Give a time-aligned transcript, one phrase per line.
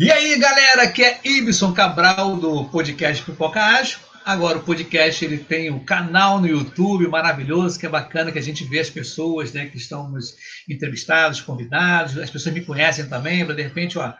[0.00, 3.98] E aí, galera, aqui é Ibson Cabral do podcast Pipoca Ágil.
[4.24, 8.42] Agora o podcast ele tem um canal no YouTube maravilhoso, que é bacana que a
[8.42, 10.36] gente vê as pessoas, né, que estão nos
[10.68, 14.14] entrevistados, convidados, as pessoas me conhecem também, de repente, ó,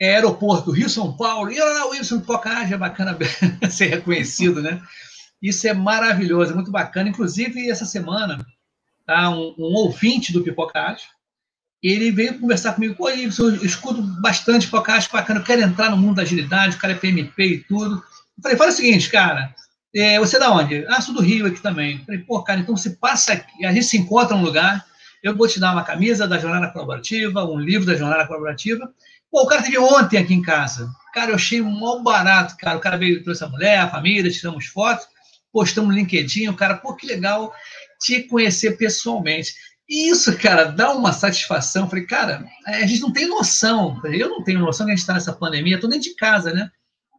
[0.00, 3.16] é aeroporto Rio São Paulo, e lá o Ibson Pipoca Ágil é bacana
[3.70, 4.82] ser reconhecido, né?
[5.40, 7.08] Isso é maravilhoso, é muito bacana.
[7.08, 8.44] Inclusive, essa semana,
[9.06, 11.06] tá, um, um ouvinte do Pipoca Ágil,
[11.82, 16.16] ele veio conversar comigo, pô, eu escuto bastante podcast bacana, eu quero entrar no mundo
[16.16, 17.96] da agilidade, o cara é PMP e tudo.
[17.96, 19.54] Eu falei, fala o seguinte, cara,
[19.94, 20.84] é, você é da onde?
[20.88, 21.98] Ah, sou do Rio aqui também.
[21.98, 24.84] Eu falei, pô, cara, então você passa aqui, a gente se encontra num lugar,
[25.22, 28.92] eu vou te dar uma camisa da Jornada Colaborativa, um livro da Jornada Colaborativa.
[29.30, 30.88] Pô, o cara teve ontem aqui em casa.
[31.12, 32.76] Cara, eu achei mó barato, cara.
[32.76, 35.06] O cara veio, trouxe a mulher, a família, tiramos fotos,
[35.52, 37.52] postamos no LinkedIn, o cara, pô, que legal
[38.00, 39.54] te conhecer pessoalmente.
[39.88, 41.88] E isso, cara, dá uma satisfação.
[41.88, 44.00] Falei, cara, é, a gente não tem noção.
[44.04, 46.70] Eu não tenho noção que a gente está nessa pandemia, estou dentro de casa, né?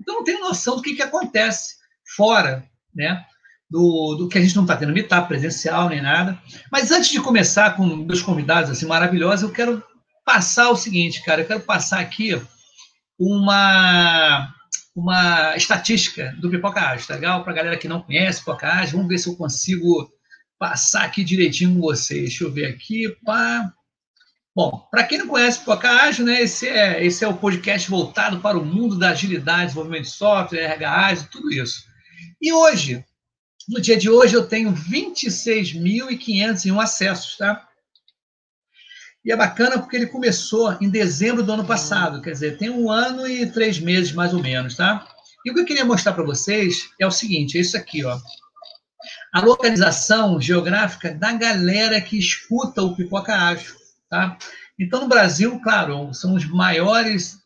[0.01, 1.75] Então não tenho noção do que, que acontece
[2.15, 3.23] fora, né?
[3.69, 6.37] Do, do que a gente não está tendo meetup presencial nem nada.
[6.71, 9.83] Mas antes de começar com meus convidados assim maravilhosos, eu quero
[10.25, 11.41] passar o seguinte, cara.
[11.41, 12.41] Eu quero passar aqui
[13.17, 14.53] uma
[14.93, 17.43] uma estatística do Pipoca Ágil, tá legal?
[17.43, 20.11] Para a galera que não conhece Pipoca Ágil, vamos ver se eu consigo
[20.59, 22.29] passar aqui direitinho com vocês.
[22.29, 23.15] Deixa eu ver aqui.
[23.23, 23.71] Pá.
[24.55, 28.39] Bom, para quem não conhece Pipoca Ágil, né, esse, é, esse é o podcast voltado
[28.39, 31.83] para o mundo da agilidade, desenvolvimento de software, RH Ágil, tudo isso.
[32.41, 33.05] E hoje,
[33.69, 37.67] no dia de hoje, eu tenho 26.501 acessos, tá?
[39.23, 42.89] E é bacana porque ele começou em dezembro do ano passado, quer dizer, tem um
[42.89, 45.07] ano e três meses mais ou menos, tá?
[45.45, 48.19] E o que eu queria mostrar para vocês é o seguinte, é isso aqui, ó
[49.33, 53.75] a localização geográfica da galera que escuta o Pipoca Ágil,
[54.09, 54.37] tá?
[54.79, 57.39] Então, no Brasil, claro, são os maiores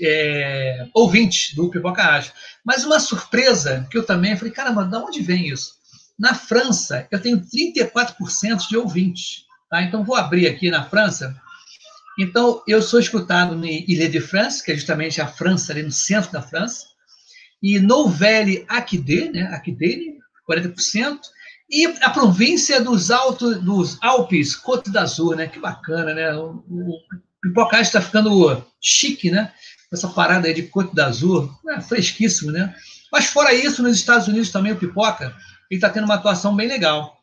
[0.00, 2.32] é, ouvintes do Pipoca Ágil.
[2.64, 5.74] Mas uma surpresa que eu também falei, caramba, de onde vem isso?
[6.18, 9.82] Na França, eu tenho 34% de ouvintes, tá?
[9.82, 11.34] Então, vou abrir aqui na França.
[12.18, 16.42] Então, eu sou escutado em Ile-de-France, que é justamente a França, ali no centro da
[16.42, 16.86] França,
[17.62, 19.42] e Nouvelle-Aquitaine, né?
[19.52, 21.18] Aquitaine, 40%,
[21.70, 25.46] e a província dos altos, dos Alpes, Côte d'Azur, né?
[25.46, 26.34] Que bacana, né?
[26.34, 26.98] O, o
[27.40, 29.52] Pipocage está ficando chique, né?
[29.90, 32.74] Essa parada aí de Côte d'Azur, é fresquíssimo, né?
[33.10, 35.34] Mas fora isso, nos Estados Unidos também o Pipoca,
[35.70, 37.16] ele está tendo uma atuação bem legal.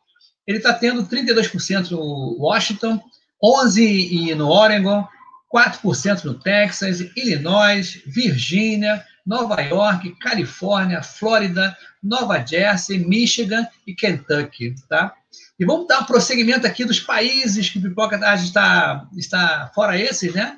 [0.46, 3.00] Ele está tendo 32% no Washington,
[3.42, 5.06] 11% no Oregon,
[5.54, 15.14] 4% no Texas, Illinois, Virgínia, Nova York, Califórnia, Flórida, Nova Jersey, Michigan e Kentucky, tá?
[15.56, 20.34] E vamos dar um prosseguimento aqui dos países que o Pipoca está, está fora esses,
[20.34, 20.56] né?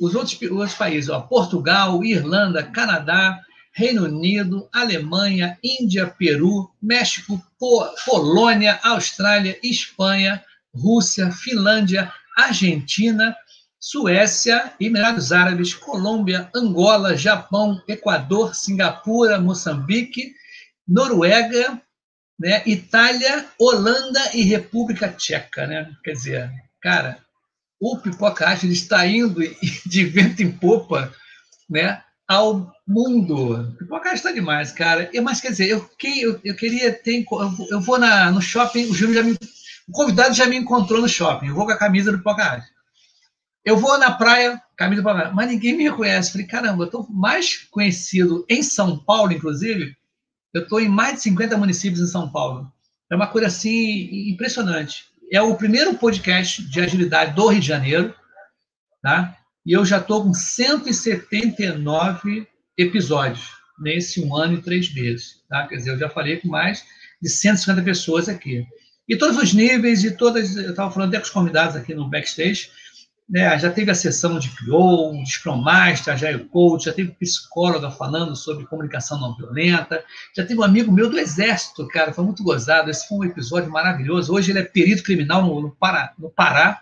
[0.00, 3.38] Os outros, os outros países, ó, Portugal, Irlanda, Canadá,
[3.72, 7.40] Reino Unido, Alemanha, Índia, Peru, México,
[8.04, 10.42] Polônia, Austrália, Espanha,
[10.74, 13.36] Rússia, Finlândia, Argentina,
[13.80, 20.34] Suécia, Emirados Árabes, Colômbia, Angola, Japão, Equador, Singapura, Moçambique,
[20.86, 21.80] Noruega,
[22.38, 25.90] né, Itália, Holanda e República Tcheca, né?
[26.04, 26.50] Quer dizer,
[26.82, 27.18] cara,
[27.80, 29.40] o Pipoca Ágil está indo
[29.86, 31.10] de vento em popa,
[31.68, 33.74] né, ao mundo.
[33.78, 35.10] Pipoca Ágil está demais, cara.
[35.22, 37.24] Mas quer dizer, eu, eu, eu queria ter,
[37.70, 39.32] eu vou na, no shopping, o Júlio já me,
[39.88, 41.46] o convidado já me encontrou no shopping.
[41.46, 42.79] Eu vou com a camisa do Pipoca Ágil.
[43.64, 46.32] Eu vou na praia, do Pipoca Ágil, mas ninguém me reconhece.
[46.32, 49.94] Falei, caramba, eu estou mais conhecido em São Paulo, inclusive,
[50.54, 52.72] eu estou em mais de 50 municípios em São Paulo.
[53.10, 55.04] É uma coisa assim impressionante.
[55.30, 58.14] É o primeiro podcast de agilidade do Rio de Janeiro,
[59.02, 59.36] tá?
[59.64, 65.66] E eu já estou com 179 episódios nesse um ano e três meses, tá?
[65.66, 66.84] Quer dizer, eu já falei com mais
[67.20, 68.64] de 150 pessoas aqui.
[69.08, 72.08] E todos os níveis e todas, eu estava falando até com os convidados aqui no
[72.08, 72.70] backstage,
[73.30, 77.88] né, já teve a sessão de PO, de Scrum Master, Agile Coach, já teve psicóloga
[77.88, 80.02] falando sobre comunicação não violenta,
[80.36, 83.70] já teve um amigo meu do Exército, cara, foi muito gozado, esse foi um episódio
[83.70, 86.80] maravilhoso, hoje ele é perito criminal no, no, Pará, no Pará,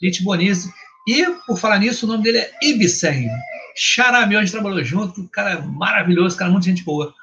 [0.00, 0.68] gente bonita,
[1.08, 3.30] e, por falar nisso, o nome dele é Ibsen,
[3.74, 7.14] Xará meu, a gente trabalhou junto, cara maravilhoso, cara, muita gente boa.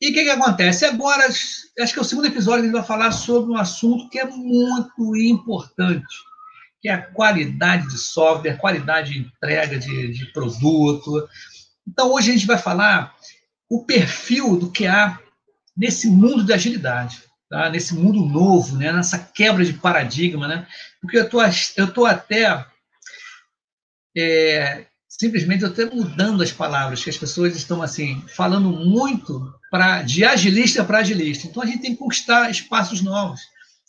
[0.00, 0.84] E o que, que acontece?
[0.84, 4.24] Agora, acho que é o segundo episódio ele vai falar sobre um assunto que é
[4.26, 6.14] muito importante,
[6.84, 11.26] que é a qualidade de software, qualidade de entrega de, de produto.
[11.88, 13.16] Então, hoje a gente vai falar
[13.70, 15.18] o perfil do que há
[15.74, 17.70] nesse mundo de agilidade, tá?
[17.70, 18.92] nesse mundo novo, né?
[18.92, 20.46] nessa quebra de paradigma.
[20.46, 20.66] Né?
[21.00, 22.66] Porque eu tô, estou até
[24.14, 30.22] é, simplesmente até mudando as palavras, que as pessoas estão assim falando muito para de
[30.22, 31.46] agilista para agilista.
[31.46, 33.40] Então a gente tem que conquistar espaços novos.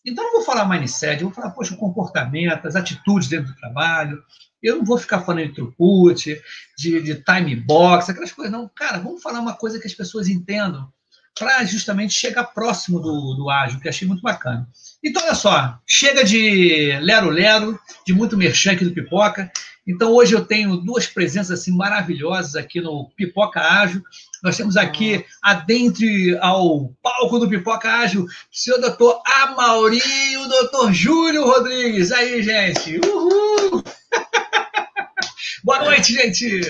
[0.06, 4.22] Então não vou falar mindset, eu vou falar, poxa, comportamento, as atitudes dentro do trabalho.
[4.62, 6.42] Eu não vou ficar falando de throughput,
[6.78, 8.70] de, de time box, aquelas coisas, não.
[8.76, 10.92] Cara, vamos falar uma coisa que as pessoas entendam
[11.38, 14.68] para justamente chegar próximo do, do ágil, que achei muito bacana.
[15.04, 19.52] Então, olha só, chega de lero-lero, de muito merchan aqui do Pipoca.
[19.88, 24.02] Então, hoje eu tenho duas presenças assim maravilhosas aqui no Pipoca Ágil.
[24.44, 30.02] Nós temos aqui, adentre ao palco do Pipoca Ágil, o senhor doutor Amauri
[30.32, 32.12] e o doutor Júlio Rodrigues.
[32.12, 33.00] Aí, gente!
[33.08, 33.84] Uhul!
[35.64, 36.62] Boa noite, gente!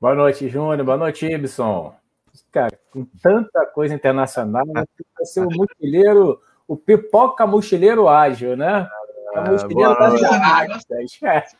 [0.00, 0.84] Boa noite, Júnior.
[0.84, 1.94] Boa noite, Ibson.
[2.50, 4.86] Cara, com tanta coisa internacional, vai
[5.24, 8.88] ser o mochileiro, o pipoca mochileiro ágil, né?
[9.34, 11.56] É, mochileiro das galáxias.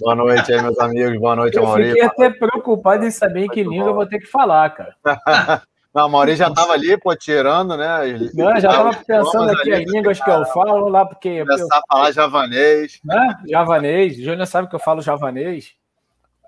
[0.00, 1.18] Boa noite aí, meus amigos.
[1.18, 4.26] Boa noite, eu Fiquei até preocupado em saber em que língua eu vou ter que
[4.26, 4.96] falar, cara.
[5.94, 8.18] Não, o Maurício já estava ali, pô, tirando, né?
[8.34, 11.38] Não, já estava pensando aqui as línguas que eu falo lá, porque.
[11.40, 11.78] Começar eu...
[11.78, 12.98] a falar javanês.
[13.04, 13.36] Né?
[13.48, 14.18] Javanês.
[14.18, 15.72] O Júnior sabe que eu falo javanês.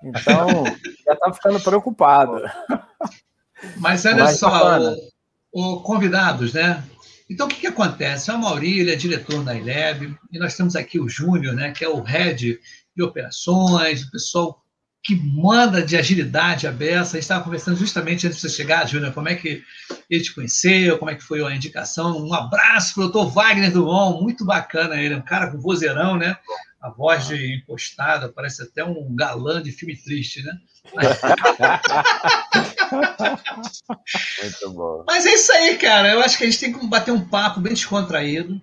[0.03, 0.65] Então,
[1.05, 2.43] já estava ficando preocupado.
[3.77, 4.79] Mas olha Mas, só,
[5.53, 6.83] o, o, convidados, né?
[7.29, 8.29] Então, o que, que acontece?
[8.31, 11.83] O Mauri, ele é diretor da ILEB, e nós temos aqui o Júnior, né, que
[11.83, 12.59] é o head
[12.97, 14.61] de operações, o pessoal
[15.03, 17.11] que manda de agilidade a beça.
[17.11, 19.63] A gente estava conversando justamente antes de você chegar, Júnior, como é que
[20.09, 22.17] ele te conheceu, como é que foi a indicação.
[22.17, 26.35] Um abraço para o doutor Wagner Dumont, muito bacana ele, um cara com vozeirão, né?
[26.81, 30.53] A voz de impostada, parece até um galã de filme triste, né?
[34.41, 35.03] Muito bom.
[35.05, 36.09] Mas é isso aí, cara.
[36.09, 38.61] Eu acho que a gente tem que bater um papo bem descontraído.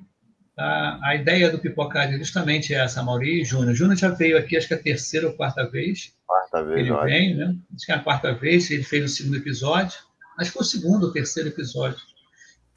[0.56, 1.00] Tá?
[1.02, 3.74] A ideia do Pipocádio é justamente essa, Mauri e Júnior.
[3.74, 6.14] Júnior já veio aqui, acho que é a terceira ou quarta vez.
[6.26, 7.56] Quarta vez, Ele vem, né?
[7.74, 9.98] Acho que é a quarta vez, ele fez o segundo episódio.
[10.38, 11.98] Acho que foi o segundo ou terceiro episódio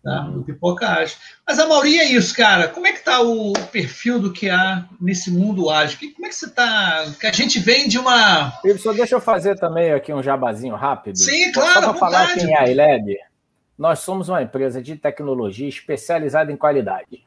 [0.04, 0.22] tá?
[0.22, 1.18] do Pipoca Ágil.
[1.46, 2.68] Mas a Mauri é isso, cara.
[2.68, 6.14] Como é que está o perfil do que há nesse mundo ágil?
[6.14, 7.06] Como é que você está?
[7.20, 8.54] Que a gente vem de uma.
[8.80, 11.18] Só deixa eu fazer também aqui um jabazinho rápido.
[11.18, 11.74] Sim, claro.
[11.74, 13.18] Só para falar quem é a ILEB.
[13.78, 17.27] Nós somos uma empresa de tecnologia especializada em qualidade.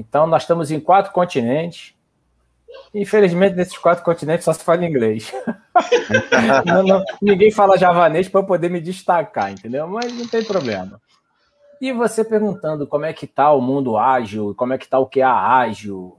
[0.00, 1.94] Então, nós estamos em quatro continentes.
[2.94, 5.32] Infelizmente, nesses quatro continentes só se fala inglês.
[6.64, 9.86] não, não, ninguém fala javanês para eu poder me destacar, entendeu?
[9.86, 11.00] Mas não tem problema.
[11.80, 15.06] E você perguntando como é que está o mundo ágil, como é que está o
[15.06, 16.16] que é ágil.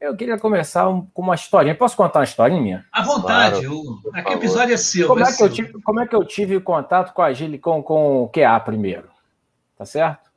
[0.00, 1.74] Eu queria começar com uma historinha.
[1.74, 2.86] Posso contar uma historinha minha?
[2.92, 3.66] À vontade.
[3.66, 4.10] Claro, o...
[4.14, 5.08] Aqui o episódio é seu.
[5.08, 7.58] Como é, é, que eu tive, como é que eu tive contato com a Agile,
[7.58, 9.08] com, com o QA primeiro?
[9.76, 10.27] Tá certo?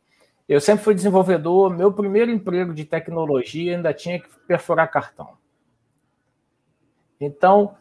[0.51, 5.30] Eu sempre fui desenvolvedor, meu primeiro emprego de tecnologia ainda tinha que perfurar cartão.
[7.21, 7.77] Então,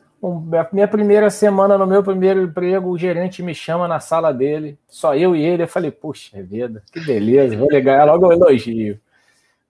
[0.72, 5.16] minha primeira semana no meu primeiro emprego, o gerente me chama na sala dele, só
[5.16, 5.64] eu e ele.
[5.64, 9.00] Eu falei, puxa vida, que beleza, vou ligar logo um elogio.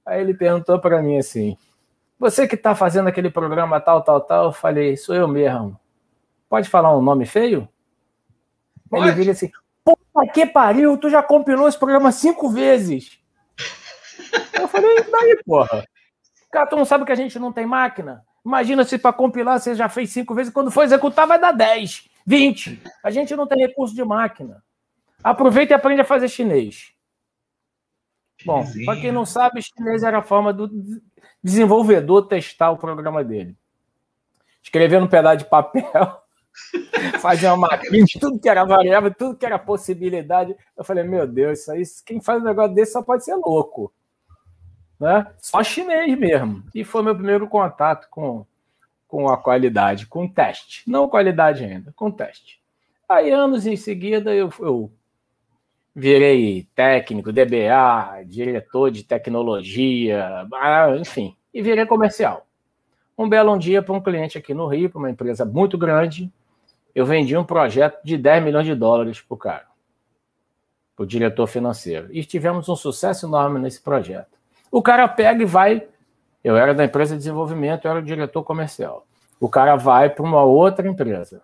[0.05, 1.56] Aí ele perguntou para mim assim:
[2.19, 4.44] Você que está fazendo aquele programa tal, tal, tal?
[4.49, 5.75] Eu falei, sou eu mesmo.
[6.50, 7.67] Pode falar um nome feio?
[8.91, 9.08] Pode.
[9.08, 9.50] Ele vira assim:
[10.12, 13.19] Puta que pariu, tu já compilou esse programa cinco vezes.
[14.53, 15.85] Eu falei, daí, porra.
[16.51, 18.25] Cara, tu não sabe que a gente não tem máquina?
[18.45, 22.08] Imagina se para compilar você já fez cinco vezes, quando for executar vai dar 10,
[22.27, 22.82] 20.
[23.03, 24.63] A gente não tem recurso de máquina.
[25.23, 26.93] Aproveita e aprende a fazer chinês.
[28.44, 30.70] Bom, para quem não sabe, chinês era a forma do
[31.43, 33.55] desenvolvedor testar o programa dele.
[34.63, 36.19] Escrever num pedaço de papel
[37.21, 40.57] Fazer uma de tudo que era variável, tudo que era possibilidade.
[40.77, 43.93] Eu falei, meu Deus, isso aí, quem faz um negócio desse só pode ser louco.
[44.99, 45.27] Né?
[45.39, 46.63] Só chinês mesmo.
[46.75, 48.45] E foi meu primeiro contato com,
[49.09, 50.83] com a qualidade, com teste.
[50.89, 52.61] Não qualidade ainda, com teste.
[53.09, 54.93] Aí, anos em seguida, eu, eu
[55.95, 62.47] virei técnico, DBA, diretor de tecnologia, ah, enfim, e virei comercial.
[63.19, 66.33] Um belo dia para um cliente aqui no Rio, para uma empresa muito grande,
[66.94, 69.67] eu vendi um projeto de 10 milhões de dólares para o cara,
[70.97, 72.09] para o diretor financeiro.
[72.11, 74.39] E tivemos um sucesso enorme nesse projeto.
[74.70, 75.87] O cara pega e vai.
[76.43, 79.06] Eu era da empresa de desenvolvimento, eu era o diretor comercial.
[79.39, 81.43] O cara vai para uma outra empresa.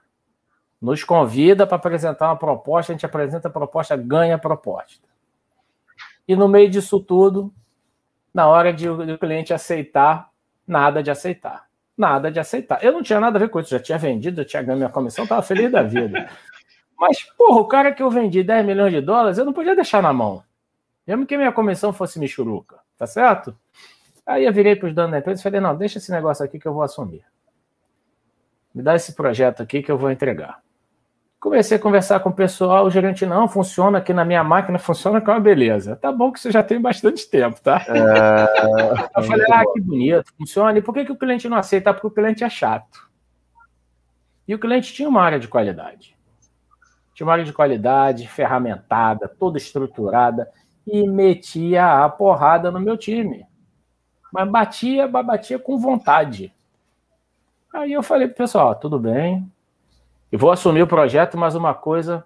[0.80, 5.06] Nos convida para apresentar uma proposta, a gente apresenta a proposta, ganha a proposta.
[6.28, 7.52] E no meio disso tudo,
[8.34, 10.30] na hora de o cliente aceitar,
[10.66, 11.65] nada de aceitar
[11.96, 12.82] nada de aceitar.
[12.84, 14.88] Eu não tinha nada a ver com isso, já tinha vendido, já tinha ganho minha
[14.88, 16.28] comissão, estava feliz da vida.
[16.98, 20.02] Mas, porra, o cara que eu vendi 10 milhões de dólares, eu não podia deixar
[20.02, 20.42] na mão.
[21.06, 23.56] Mesmo que minha comissão fosse michuruca, tá certo?
[24.26, 26.58] Aí eu virei para os donos da empresa e falei: não, deixa esse negócio aqui
[26.58, 27.24] que eu vou assumir.
[28.74, 30.60] me dá esse projeto aqui que eu vou entregar.
[31.46, 35.20] Comecei a conversar com o pessoal, o gerente, não, funciona aqui na minha máquina, funciona
[35.20, 35.94] com uma beleza.
[35.94, 37.84] Tá bom que você já tem bastante tempo, tá?
[37.86, 39.06] É...
[39.16, 40.76] eu falei, ah, que bonito, funciona.
[40.76, 41.94] E por que, que o cliente não aceita?
[41.94, 43.08] Porque o cliente é chato.
[44.48, 46.16] E o cliente tinha uma área de qualidade.
[47.14, 50.50] Tinha uma área de qualidade, ferramentada, toda estruturada,
[50.84, 53.46] e metia a porrada no meu time.
[54.32, 56.52] Mas batia, batia com vontade.
[57.72, 59.48] Aí eu falei pro pessoal, tudo bem,
[60.36, 62.22] eu vou assumir o projeto, mas uma coisa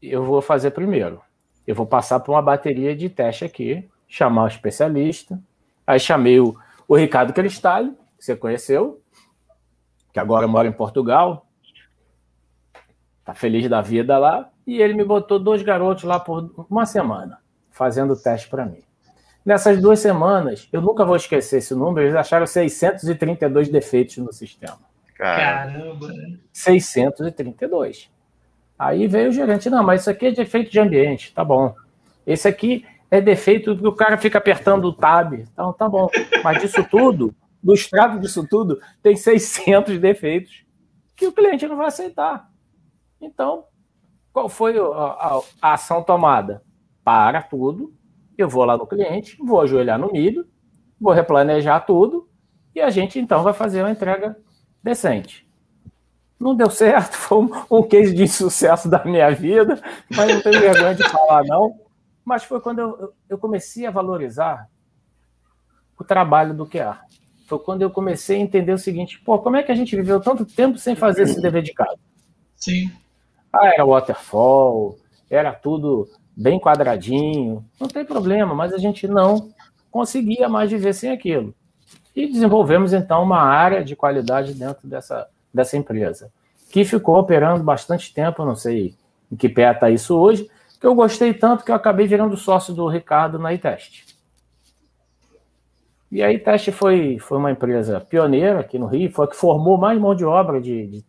[0.00, 1.20] eu vou fazer primeiro.
[1.66, 5.38] Eu vou passar por uma bateria de teste aqui, chamar o especialista.
[5.86, 6.56] Aí chamei o,
[6.88, 9.02] o Ricardo Cristalli, que você conheceu,
[10.14, 11.46] que agora mora em Portugal.
[13.22, 14.50] Tá feliz da vida lá.
[14.66, 17.38] E ele me botou dois garotos lá por uma semana,
[17.70, 18.82] fazendo teste para mim.
[19.44, 24.93] Nessas duas semanas, eu nunca vou esquecer esse número, eles acharam 632 defeitos no sistema.
[25.14, 26.08] Caramba!
[26.52, 28.10] 632.
[28.78, 31.74] Aí veio o gerente, não, mas isso aqui é defeito de ambiente, tá bom.
[32.26, 36.08] Esse aqui é defeito que o cara fica apertando o tab, então tá bom.
[36.42, 40.64] Mas disso tudo, do extrato disso tudo, tem 600 defeitos
[41.14, 42.50] que o cliente não vai aceitar.
[43.20, 43.64] Então,
[44.32, 46.62] qual foi a, a, a ação tomada?
[47.04, 47.94] Para tudo,
[48.36, 50.46] eu vou lá no cliente, vou ajoelhar no milho,
[51.00, 52.28] vou replanejar tudo
[52.74, 54.36] e a gente então vai fazer uma entrega
[54.84, 55.48] decente.
[56.38, 60.94] Não deu certo, foi um, case de sucesso da minha vida, mas não tenho vergonha
[60.94, 61.80] de falar, não.
[62.22, 64.68] Mas foi quando eu, eu comecei a valorizar
[65.98, 66.98] o trabalho do QA.
[67.46, 70.20] Foi quando eu comecei a entender o seguinte: pô, como é que a gente viveu
[70.20, 71.98] tanto tempo sem fazer esse dever de casa?
[72.56, 72.90] Sim.
[73.52, 74.98] Ah, era waterfall,
[75.30, 79.52] era tudo bem quadradinho, não tem problema, mas a gente não
[79.90, 81.54] conseguia mais viver sem aquilo.
[82.14, 86.30] E desenvolvemos então uma área de qualidade dentro dessa, dessa empresa,
[86.70, 88.94] que ficou operando bastante tempo, não sei
[89.30, 90.48] em que pé está isso hoje,
[90.80, 94.14] que eu gostei tanto que eu acabei virando sócio do Ricardo na iTest.
[96.10, 99.76] E a iTest foi, foi uma empresa pioneira aqui no Rio, foi a que formou
[99.76, 101.04] mais mão de obra de, de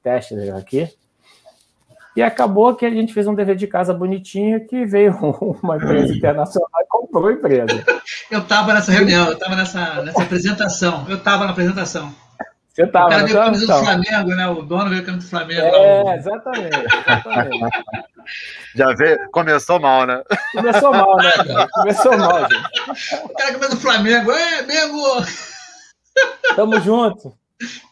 [0.58, 0.90] aqui.
[2.16, 5.14] E acabou que a gente fez um dever de casa bonitinho que veio
[5.62, 6.70] uma empresa internacional
[7.16, 7.86] comprou a empresa.
[8.30, 11.06] Eu estava nessa reunião, eu estava nessa, nessa apresentação.
[11.08, 12.14] Eu estava na apresentação.
[12.74, 13.06] Você estava.
[13.06, 14.48] O cara veio com a camisa do Flamengo, né?
[14.48, 15.62] O dono veio com a camisa do Flamengo.
[15.62, 16.76] É, lá, exatamente.
[16.76, 17.84] exatamente.
[18.76, 20.24] Já veio, começou mal, né?
[20.54, 21.32] Começou mal, né?
[21.32, 21.68] Cara?
[21.70, 23.16] Começou mal, gente.
[23.24, 24.32] O cara camisa do Flamengo.
[24.32, 25.26] É, Mengo!
[26.56, 27.34] Tamo junto.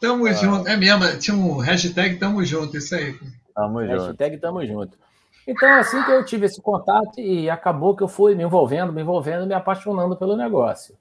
[0.01, 0.33] Tamo ah.
[0.33, 0.67] junto.
[0.67, 3.15] É mesmo, tinha um hashtag Tamo junto, isso aí.
[3.55, 4.05] Tamo junto.
[4.05, 4.97] Hashtag tamo junto.
[5.47, 9.01] Então, assim que eu tive esse contato e acabou que eu fui me envolvendo, me
[9.01, 10.95] envolvendo, me apaixonando pelo negócio.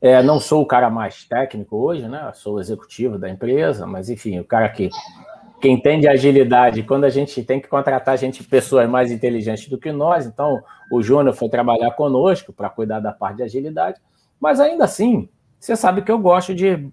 [0.00, 2.32] É, não sou o cara mais técnico hoje, né?
[2.34, 4.90] Sou executivo da empresa, mas enfim, o cara que,
[5.60, 9.92] que entende agilidade, quando a gente tem que contratar gente, pessoas mais inteligentes do que
[9.92, 10.60] nós, então
[10.90, 14.00] o Júnior foi trabalhar conosco para cuidar da parte de agilidade,
[14.40, 16.90] mas ainda assim, você sabe que eu gosto de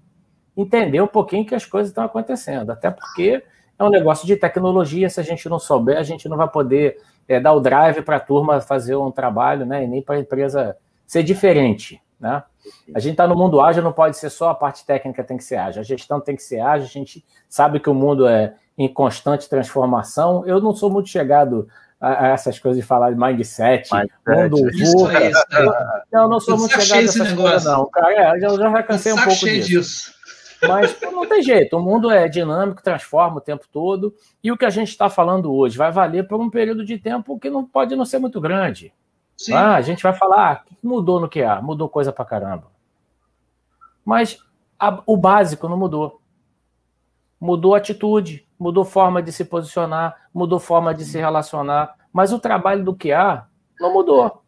[0.56, 3.44] entender um pouquinho que as coisas estão acontecendo, até porque
[3.80, 6.98] é um negócio de tecnologia, se a gente não souber, a gente não vai poder
[7.28, 9.86] é, dar o drive para a turma fazer um trabalho, né?
[9.86, 10.76] E nem para a empresa
[11.08, 12.44] ser diferente, né?
[12.94, 15.44] A gente está no mundo ágil, não pode ser só a parte técnica tem que
[15.44, 18.54] ser ágil, a gestão tem que ser ágil, a gente sabe que o mundo é
[18.78, 20.46] em constante transformação.
[20.46, 21.68] Eu não sou muito chegado
[22.02, 24.14] a, a essas coisas de falar de mindset, mindset.
[24.28, 26.04] mundo isso, é isso, é.
[26.12, 27.90] Não, não sou muito chegado a essas coisas, não.
[27.90, 29.68] Cara, é, já, já cansei um pouco disso.
[29.68, 30.19] disso.
[30.68, 34.14] Mas não tem jeito, o mundo é dinâmico, transforma o tempo todo,
[34.44, 37.40] e o que a gente está falando hoje vai valer por um período de tempo
[37.40, 38.94] que não pode não ser muito grande.
[39.38, 39.54] Sim.
[39.54, 41.62] Ah, a gente vai falar, ah, mudou no QA?
[41.62, 42.68] Mudou coisa pra caramba.
[44.04, 44.38] Mas
[44.78, 46.20] a, o básico não mudou.
[47.40, 52.84] Mudou atitude, mudou forma de se posicionar, mudou forma de se relacionar, mas o trabalho
[52.84, 53.48] do QA
[53.80, 54.44] não mudou.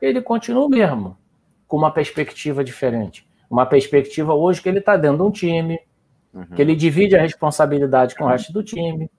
[0.00, 1.16] Ele continua o mesmo,
[1.66, 5.80] com uma perspectiva diferente uma perspectiva hoje que ele está dentro de um time,
[6.32, 6.46] uhum.
[6.46, 9.10] que ele divide a responsabilidade com o resto do time.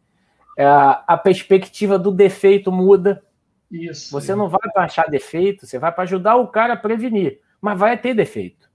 [0.57, 3.23] É, a perspectiva do defeito muda.
[3.71, 4.11] Isso.
[4.11, 7.77] Você não vai para achar defeito, você vai para ajudar o cara a prevenir, mas
[7.77, 8.69] vai ter defeito.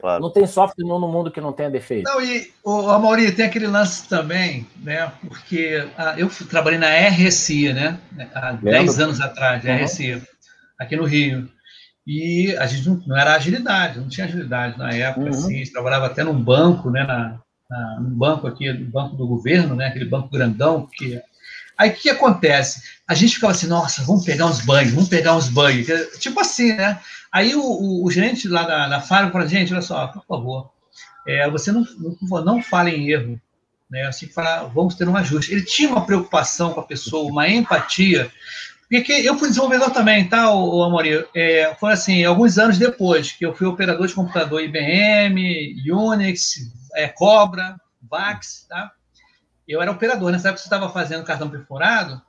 [0.00, 0.22] Claro.
[0.22, 2.04] Não tem software no mundo que não tenha defeito.
[2.04, 5.12] Não, e, o Amaury, tem aquele lance também, né?
[5.28, 8.00] Porque ah, eu trabalhei na RSI, né?
[8.34, 9.84] Há 10 anos atrás, uhum.
[9.84, 10.22] RSI,
[10.78, 11.46] aqui no Rio.
[12.06, 15.28] E a gente não, não, era agilidade, não tinha agilidade na época, uhum.
[15.28, 17.38] assim, a gente trabalhava até num banco, né, na,
[17.68, 21.20] na, num banco aqui, no banco do governo, né, aquele banco grandão, que...
[21.78, 22.82] Aí o que acontece?
[23.08, 25.86] A gente ficava assim, nossa, vamos pegar uns banhos, vamos pegar uns banhos,
[26.18, 27.00] tipo assim, né?
[27.32, 30.70] Aí o, o, o gerente lá da, da fábrica falou, gente, olha só, por favor,
[31.26, 33.40] é, você não, não, não fala em erro,
[33.90, 34.02] né?
[34.06, 34.28] Assim,
[34.74, 35.52] vamos ter um ajuste.
[35.52, 38.30] Ele tinha uma preocupação com a pessoa, uma empatia,
[38.90, 41.22] porque eu fui desenvolvedor também, tá, o Amorim?
[41.32, 46.56] É, foi assim, alguns anos depois que eu fui operador de computador IBM, Unix,
[46.94, 48.90] é, Cobra, VAX, tá?
[49.68, 52.20] Eu era operador, nessa época você estava fazendo cartão perforado.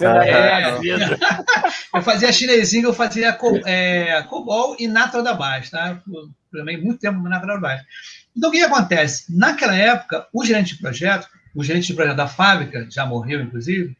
[0.00, 0.78] Eu, é,
[1.92, 6.00] eu fazia chinesinho, eu fazia co, é, COBOL e Natural da Base, tá?
[6.52, 7.84] Também muito tempo na Natural da Base.
[8.36, 9.36] Então, o que, que acontece?
[9.36, 13.96] Naquela época, o gerente de projeto, o gerente de projeto da fábrica, já morreu, inclusive,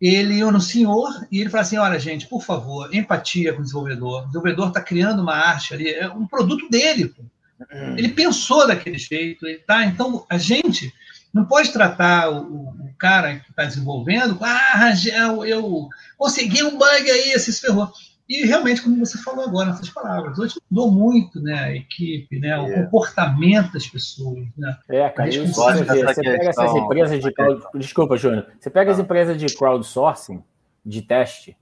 [0.00, 3.62] ele ia no senhor e ele fala assim: olha, gente, por favor, empatia com o
[3.62, 4.22] desenvolvedor.
[4.22, 7.08] O desenvolvedor está criando uma arte ali, é um produto dele.
[7.08, 7.22] Pô.
[7.72, 7.94] Hum.
[7.96, 9.84] Ele pensou daquele jeito, tá?
[9.84, 10.92] Então, a gente
[11.32, 17.10] não pode tratar o, o cara que está desenvolvendo, ah, Rangel, eu consegui um bug
[17.10, 17.90] aí, se ferrou.
[18.28, 22.58] E realmente, como você falou agora, nessas palavras, hoje mudou muito né, a equipe, né,
[22.58, 22.82] o é.
[22.82, 24.46] comportamento das pessoas.
[24.56, 24.76] Né?
[24.88, 27.62] É, cara, isso você, vê, você pega essas empresas de crowd...
[27.74, 28.46] Desculpa, Júnior.
[28.58, 30.42] Você pega as empresas de crowdsourcing,
[30.84, 31.56] de teste,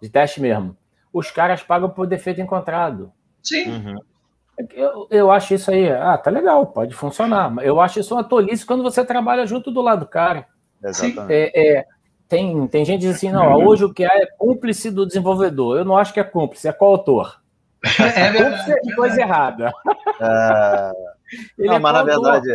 [0.00, 0.76] de teste mesmo.
[1.12, 3.12] Os caras pagam por defeito encontrado.
[3.40, 3.70] Sim.
[3.70, 3.96] Uhum.
[4.74, 7.54] Eu, eu acho isso aí, ah, tá legal, pode funcionar.
[7.62, 10.46] Eu acho isso uma tolice quando você trabalha junto do lado do cara.
[10.82, 11.32] Exatamente.
[11.32, 11.86] É, é,
[12.32, 15.78] tem, tem gente que diz assim, não, hoje o que é, é cúmplice do desenvolvedor.
[15.78, 17.40] Eu não acho que é cúmplice, é coautor.
[18.00, 19.72] É, é cúmplice é coisa errada.
[20.20, 20.92] É...
[21.58, 22.48] não, é mas na verdade,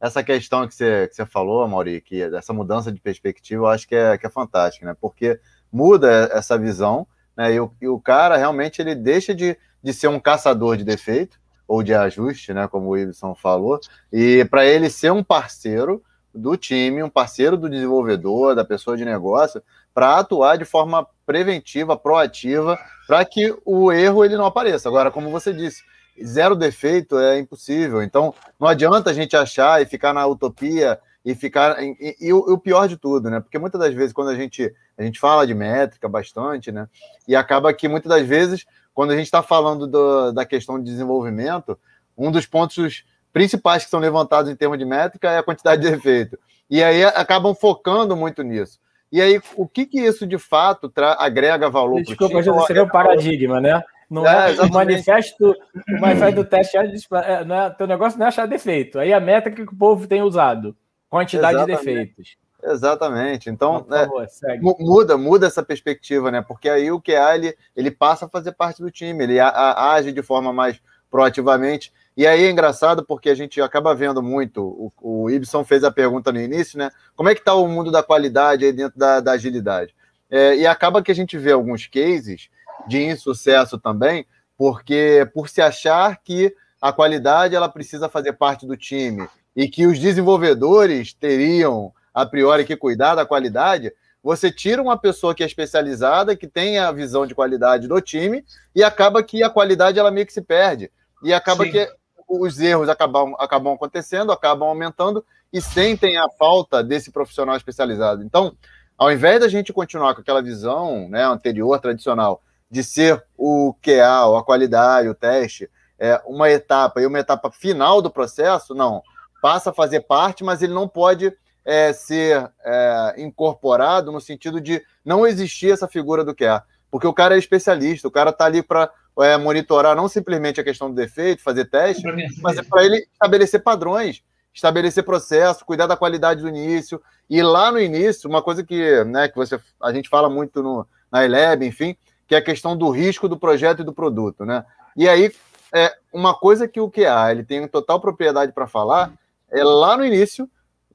[0.00, 3.86] essa questão que você, que você falou, Mauri, que essa mudança de perspectiva, eu acho
[3.86, 4.96] que é, que é fantástica, né?
[4.98, 5.38] Porque
[5.70, 7.52] muda essa visão, né?
[7.52, 11.40] E o, e o cara realmente ele deixa de de ser um caçador de defeito
[11.66, 13.80] ou de ajuste, né, como o Ibson falou,
[14.12, 16.02] e para ele ser um parceiro
[16.34, 19.62] do time, um parceiro do desenvolvedor, da pessoa de negócio,
[19.94, 24.88] para atuar de forma preventiva, proativa, para que o erro ele não apareça.
[24.88, 25.82] Agora, como você disse,
[26.24, 28.02] zero defeito é impossível.
[28.02, 32.32] Então, não adianta a gente achar e ficar na utopia e ficar e, e, e,
[32.32, 33.40] o, pior de tudo, né?
[33.40, 36.88] Porque muitas das vezes quando a gente a gente fala de métrica bastante, né?
[37.26, 40.84] E acaba que muitas das vezes quando a gente está falando do, da questão de
[40.84, 41.78] desenvolvimento,
[42.16, 45.88] um dos pontos principais que são levantados em termos de métrica é a quantidade de
[45.88, 46.38] efeito.
[46.70, 48.78] E aí acabam focando muito nisso.
[49.10, 52.82] E aí, o que, que isso de fato agrega valor para o Desculpa, isso seria
[52.82, 53.82] um paradigma, né?
[54.08, 55.54] Não é, é o manifesto,
[55.88, 56.84] o manifesto do teste, é,
[57.24, 58.98] é, não é, teu negócio não é achar defeito.
[58.98, 60.76] Aí a métrica que o povo tem usado,
[61.08, 61.78] quantidade Exatamente.
[61.78, 62.36] de defeitos.
[62.62, 63.50] Exatamente.
[63.50, 66.42] Então, é, favor, muda, muda essa perspectiva, né?
[66.42, 69.92] Porque aí o QA ele, ele passa a fazer parte do time, ele a, a,
[69.94, 70.80] age de forma mais
[71.12, 71.92] proativamente.
[72.16, 74.62] E aí é engraçado porque a gente acaba vendo muito.
[74.62, 74.92] O,
[75.24, 76.90] o Ibson fez a pergunta no início, né?
[77.14, 79.94] Como é que está o mundo da qualidade aí dentro da, da agilidade?
[80.30, 82.48] É, e acaba que a gente vê alguns cases
[82.88, 84.24] de insucesso também,
[84.56, 89.86] porque por se achar que a qualidade ela precisa fazer parte do time e que
[89.86, 95.46] os desenvolvedores teriam a priori que cuidar da qualidade, você tira uma pessoa que é
[95.46, 98.44] especializada, que tem a visão de qualidade do time,
[98.74, 100.90] e acaba que a qualidade ela meio que se perde.
[101.22, 101.70] E acaba Sim.
[101.70, 101.88] que
[102.28, 108.22] os erros acabam, acabam acontecendo, acabam aumentando e sentem a falta desse profissional especializado.
[108.22, 108.56] Então,
[108.96, 114.38] ao invés da gente continuar com aquela visão né, anterior, tradicional, de ser o QA,
[114.38, 119.02] a qualidade, o teste, é, uma etapa e uma etapa final do processo, não.
[119.42, 124.82] Passa a fazer parte, mas ele não pode é, ser é, incorporado no sentido de
[125.04, 126.64] não existir essa figura do QA.
[126.90, 130.64] Porque o cara é especialista, o cara está ali para é, monitorar não simplesmente a
[130.64, 132.02] questão do defeito, fazer teste,
[132.40, 134.22] mas é para ele estabelecer padrões,
[134.54, 137.00] estabelecer processo, cuidar da qualidade do início.
[137.28, 140.86] E lá no início, uma coisa que, né, que você, a gente fala muito no,
[141.10, 141.96] na Eleb, enfim,
[142.26, 144.44] que é a questão do risco do projeto e do produto.
[144.44, 144.64] Né?
[144.96, 145.32] E aí,
[145.74, 149.12] é, uma coisa que o QA ele tem total propriedade para falar
[149.50, 150.48] é lá no início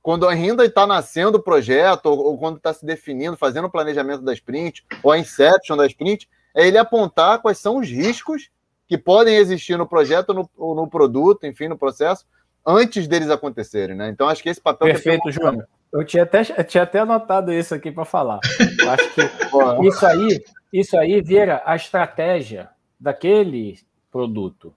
[0.07, 4.21] quando ainda está nascendo o projeto, ou, ou quando está se definindo, fazendo o planejamento
[4.21, 8.49] da sprint, ou a inception da sprint, é ele apontar quais são os riscos
[8.87, 12.25] que podem existir no projeto no, ou no produto, enfim, no processo,
[12.65, 14.09] antes deles acontecerem, né?
[14.09, 14.87] Então, acho que esse papel...
[14.87, 15.67] Perfeito, Júnior.
[15.93, 18.39] Eu tinha até, eu tinha até anotado isso aqui para falar.
[18.79, 19.21] Eu acho que
[19.87, 20.43] isso aí,
[20.73, 23.79] isso aí vira a estratégia daquele
[24.11, 24.73] produto.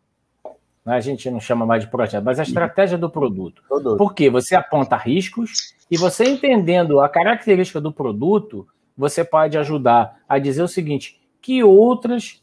[0.84, 0.96] Né?
[0.96, 3.62] a gente não chama mais de projeto, mas a estratégia do produto.
[3.66, 3.96] produto.
[3.96, 10.38] Porque você aponta riscos e você entendendo a característica do produto, você pode ajudar a
[10.38, 12.42] dizer o seguinte: que outros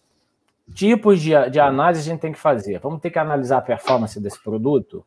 [0.74, 2.80] tipos de, de análise a gente tem que fazer?
[2.80, 5.06] Vamos ter que analisar a performance desse produto?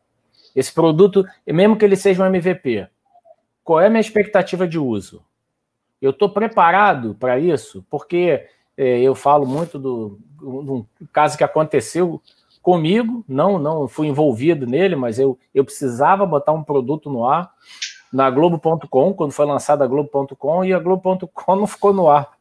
[0.54, 2.88] Esse produto, mesmo que ele seja um MVP,
[3.62, 5.22] qual é a minha expectativa de uso?
[6.00, 7.84] Eu estou preparado para isso?
[7.90, 12.20] Porque é, eu falo muito do, do caso que aconteceu
[12.62, 17.52] comigo, não não fui envolvido nele, mas eu, eu precisava botar um produto no ar
[18.12, 22.39] na Globo.com, quando foi lançada a Globo.com, e a Globo.com não ficou no ar.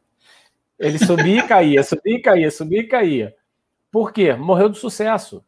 [0.80, 3.36] Ele subia e caía, subia e caía, subia e caía.
[3.92, 4.34] Por quê?
[4.34, 5.44] Morreu do sucesso.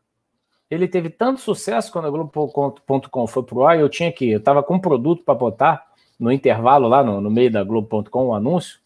[0.70, 4.62] Ele teve tanto sucesso quando a Globo.com foi pro ar, eu tinha que, eu estava
[4.62, 5.86] com um produto para botar
[6.18, 8.78] no intervalo lá no, no meio da Globo.com, um anúncio,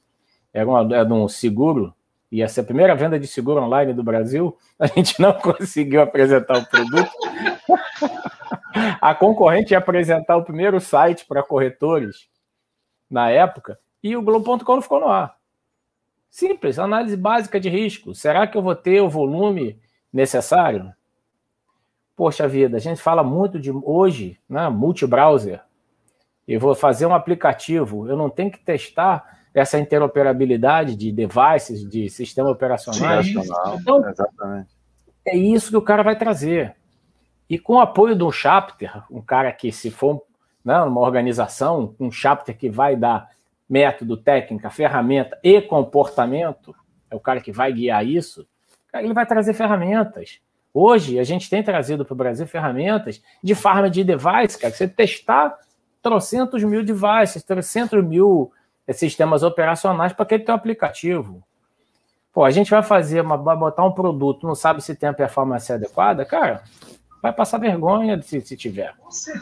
[0.52, 1.94] era, uma, era um seguro,
[2.30, 6.58] ia ser a primeira venda de seguro online do Brasil, a gente não conseguiu apresentar
[6.58, 7.10] o produto.
[9.00, 12.28] a concorrente ia apresentar o primeiro site para corretores
[13.08, 15.35] na época, e o Globo.com não ficou no ar.
[16.30, 18.14] Simples, análise básica de risco.
[18.14, 19.78] Será que eu vou ter o volume
[20.12, 20.92] necessário?
[22.14, 25.60] Poxa vida, a gente fala muito de hoje, né, multi-browser.
[26.46, 32.08] Eu vou fazer um aplicativo, eu não tenho que testar essa interoperabilidade de devices, de
[32.10, 33.22] sistema operacional.
[33.22, 33.40] Sim,
[33.80, 34.68] então, exatamente.
[35.26, 36.76] É isso que o cara vai trazer.
[37.48, 40.22] E com o apoio do chapter, um cara que, se for
[40.64, 43.30] né, uma organização, um chapter que vai dar
[43.68, 46.74] método, técnica, ferramenta e comportamento,
[47.10, 48.46] é o cara que vai guiar isso,
[48.94, 50.40] ele vai trazer ferramentas.
[50.72, 54.86] Hoje, a gente tem trazido para o Brasil ferramentas de farma de device, cara, você
[54.86, 55.58] testar
[56.02, 58.52] trocentos mil devices, trocentos mil
[58.86, 61.42] eh, sistemas operacionais para aquele teu aplicativo.
[62.32, 65.14] Pô, a gente vai fazer, uma, vai botar um produto, não sabe se tem a
[65.14, 66.62] performance adequada, cara,
[67.26, 68.94] vai passar vergonha se, se tiver.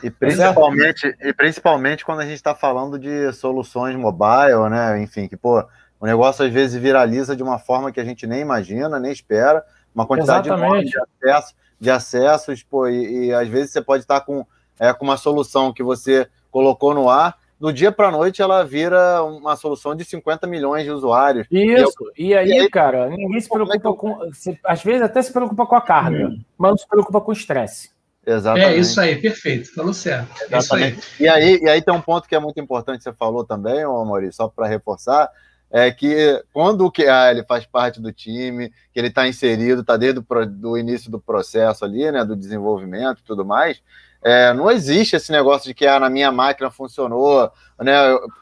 [0.03, 5.03] E principalmente, e principalmente quando a gente está falando de soluções mobile, né?
[5.03, 5.63] Enfim, que pô,
[6.01, 9.63] o negócio às vezes viraliza de uma forma que a gente nem imagina, nem espera,
[9.95, 14.23] uma quantidade enorme de, acesso, de acessos, pô, e, e, às vezes você pode estar
[14.23, 14.47] com,
[14.79, 18.63] é, com uma solução que você colocou no ar, do dia para a noite ela
[18.63, 21.47] vira uma solução de 50 milhões de usuários.
[21.51, 24.33] Isso, e, eu, e, aí, e aí, cara, ninguém se preocupa é com.
[24.35, 26.45] Se, às vezes até se preocupa com a carga, hum.
[26.59, 27.89] mas não se preocupa com o estresse.
[28.27, 28.75] Exatamente.
[28.75, 30.29] É isso aí, perfeito, falou certo.
[30.43, 30.99] É Exatamente.
[31.19, 31.25] Aí.
[31.25, 34.35] E, aí, e aí tem um ponto que é muito importante, você falou também, Maurício,
[34.35, 35.31] só para reforçar,
[35.71, 39.97] é que quando o QA ele faz parte do time, que ele está inserido, está
[39.97, 43.83] desde o do início do processo ali, né, do desenvolvimento e tudo mais,
[44.25, 47.93] é, não existe esse negócio de que ah, na minha máquina funcionou, né?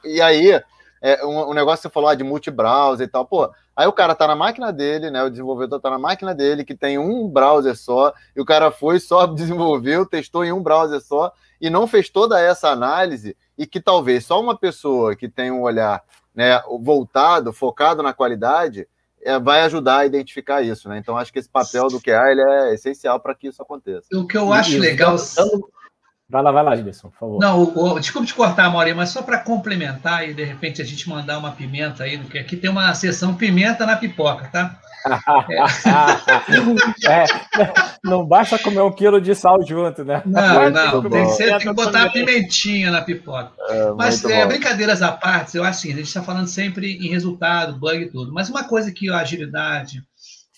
[0.04, 0.62] E aí,
[1.00, 3.92] é, um, um, negócio que você falou ah, de multi-browser e tal, pô, aí o
[3.92, 5.24] cara tá na máquina dele, né?
[5.24, 9.00] O desenvolvedor tá na máquina dele, que tem um browser só, e o cara foi,
[9.00, 13.80] só desenvolveu, testou em um browser só, e não fez toda essa análise, e que
[13.80, 16.00] talvez só uma pessoa que tem um olhar
[16.32, 18.86] né, voltado, focado na qualidade,
[19.42, 20.98] vai ajudar a identificar isso, né?
[20.98, 24.06] Então acho que esse papel do QA ele é essencial para que isso aconteça.
[24.14, 25.16] O que eu acho legal.
[26.32, 27.38] Vai lá, vai lá, Gilson, por favor.
[27.38, 30.84] Não, o, o, desculpe te cortar, Maurício, mas só para complementar e de repente a
[30.84, 34.78] gente mandar uma pimenta aí, porque aqui tem uma sessão pimenta na pipoca, tá?
[37.06, 37.24] é,
[38.02, 40.22] não basta comer um quilo de sal junto, né?
[40.24, 43.52] Não, não, tem que, ser, tem que botar a pimentinha na pipoca.
[43.68, 47.10] É, mas é, brincadeiras à parte, eu acho assim, a gente está falando sempre em
[47.10, 48.32] resultado, bug e tudo.
[48.32, 50.02] Mas uma coisa que a agilidade,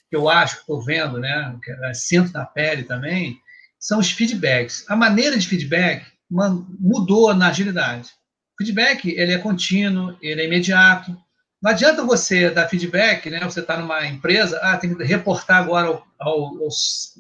[0.09, 3.43] que eu acho, que estou vendo, né, que é, sinto na pele também,
[3.85, 4.87] são os feedbacks.
[4.89, 8.09] A maneira de feedback mudou na agilidade.
[8.55, 11.15] O feedback ele é contínuo, ele é imediato,
[11.63, 13.41] não adianta você dar feedback, né?
[13.41, 16.69] Você está numa empresa, ah, tem que reportar agora ao, ao, ao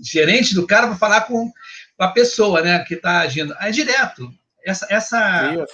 [0.03, 1.53] gerente do cara para falar com,
[1.98, 3.55] a pessoa, né, que está agindo.
[3.61, 4.33] É direto.
[4.64, 5.66] Essa, essa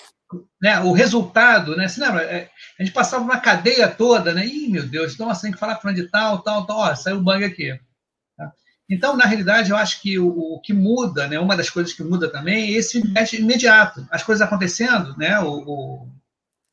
[0.61, 1.87] né, o resultado, né?
[1.87, 2.23] Você lembra?
[2.25, 4.45] É, a gente passava uma cadeia toda, né?
[4.45, 7.19] Ih, meu Deus, então você tem que falar para onde tal, tal, tal, ó, saiu
[7.19, 7.79] o bug aqui.
[8.91, 11.39] Então, na realidade, eu acho que o, o, que muda, né?
[11.39, 14.05] Uma das coisas que muda também é esse feedback imediato.
[14.11, 15.39] As coisas acontecendo, né?
[15.39, 16.09] O, o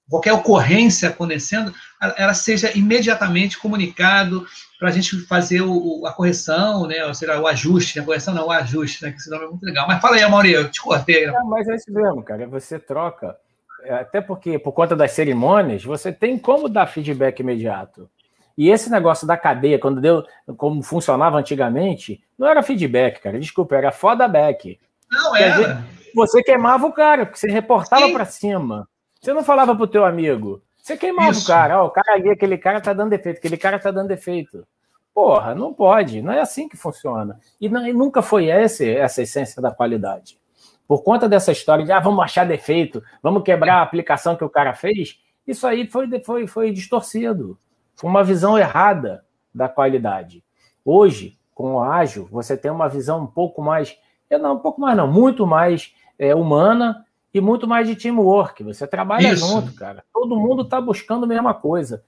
[0.10, 1.74] qualquer ocorrência acontecendo,
[2.16, 4.48] ela seja imediatamente comunicado
[4.80, 7.06] para a gente fazer o, a correção, né?
[7.06, 9.12] Ou seja, o ajuste, a correção não, o ajuste, né?
[9.12, 9.88] Que esse nome é muito legal.
[9.88, 11.28] Mas fala aí, Amaury, eu te cortei.
[11.28, 11.34] Né?
[11.46, 12.48] mas é isso mesmo, cara.
[12.48, 13.38] Você troca,
[13.84, 18.10] é, até porque por conta das cerimônias, você tem como dar feedback imediato.
[18.58, 20.24] E esse negócio da cadeia, quando deu,
[20.58, 23.40] como funcionava antigamente, não era feedback, cara.
[23.40, 24.80] Desculpa, era foda back.
[25.12, 25.84] Não era.
[26.16, 28.88] Você queimava o cara, porque você reportava para cima.
[29.22, 30.62] Você não falava pro teu amigo.
[30.76, 31.44] Você queimava Isso.
[31.44, 31.84] o cara.
[31.84, 34.66] Ó, o cara ali, aquele cara tá dando defeito, aquele cara tá dando defeito.
[35.14, 36.22] Porra, não pode.
[36.22, 37.40] Não é assim que funciona.
[37.60, 40.40] E, não, e nunca foi esse, essa essência da qualidade.
[40.88, 44.50] Por conta dessa história de, ah, vamos achar defeito, vamos quebrar a aplicação que o
[44.50, 47.60] cara fez, isso aí foi, foi, foi distorcido.
[47.98, 50.42] Foi uma visão errada da qualidade.
[50.86, 53.98] Hoje, com o ágil, você tem uma visão um pouco mais,
[54.32, 58.64] não, um pouco mais não, muito mais é, humana e muito mais de teamwork.
[58.64, 59.46] Você trabalha Isso.
[59.46, 60.04] junto, cara.
[60.14, 62.02] Todo mundo está buscando a mesma coisa.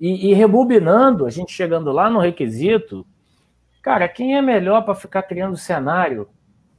[0.00, 3.06] E, e, rebobinando, a gente chegando lá no requisito,
[3.84, 6.26] Cara, quem é melhor para ficar criando cenário,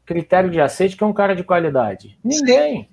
[0.03, 2.17] critério de aceite, que é um cara de qualidade?
[2.23, 2.89] Ninguém.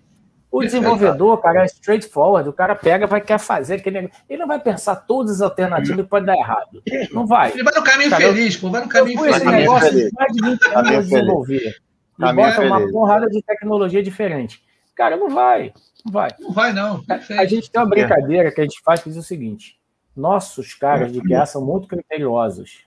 [0.52, 2.46] O desenvolvedor, cara, é straightforward.
[2.46, 6.10] O cara pega, vai quer fazer aquele Ele não vai pensar todas as alternativas que
[6.10, 6.82] pode dar errado.
[7.10, 7.52] Não vai.
[7.52, 8.70] Ele vai no caminho cara, feliz, pô.
[8.70, 9.36] Vai no caminho feliz.
[9.36, 11.74] Esse negócio mais de 20 anos de desenvolver.
[12.18, 14.62] E bota uma porrada de tecnologia diferente.
[14.94, 15.72] Cara, não vai.
[16.04, 16.28] Não vai.
[16.38, 17.02] Não vai, não.
[17.08, 19.78] A, a gente tem uma brincadeira que a gente faz que diz o seguinte:
[20.14, 22.84] nossos caras de QA são muito criteriosos.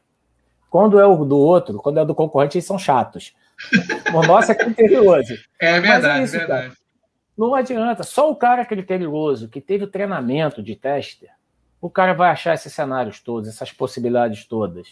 [0.70, 3.34] Quando é o do outro, quando é do concorrente, eles são chatos.
[4.14, 5.34] O nosso é criterioso.
[5.60, 6.68] É verdade, é isso, verdade.
[6.68, 6.85] Cara.
[7.38, 8.04] Não adianta.
[8.04, 11.30] Só o cara criterioso, que teve o treinamento de tester,
[11.82, 14.88] o cara vai achar esses cenários todos, essas possibilidades todas.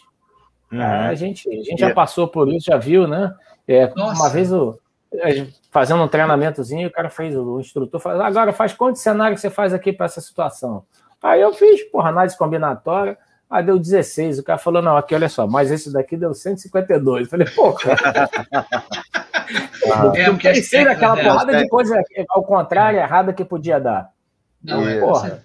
[0.72, 0.82] Uhum.
[0.82, 3.34] A gente, a gente já passou por isso, já viu, né?
[3.68, 4.78] É, uma vez o,
[5.72, 9.74] fazendo um treinamentozinho, o cara fez, o instrutor falou, agora faz quantos cenários você faz
[9.74, 10.86] aqui para essa situação?
[11.22, 13.18] Aí eu fiz, porra, análise combinatória,
[13.54, 14.40] aí deu 16.
[14.40, 17.26] O cara falou, não, aqui olha só, mas esse daqui deu 152.
[17.26, 17.96] Eu falei, porra.
[19.92, 21.24] Ah, é, porque pensei naquela né?
[21.24, 24.10] porrada de coisa ao contrário, errada que podia dar.
[24.64, 25.42] Não, e, porra.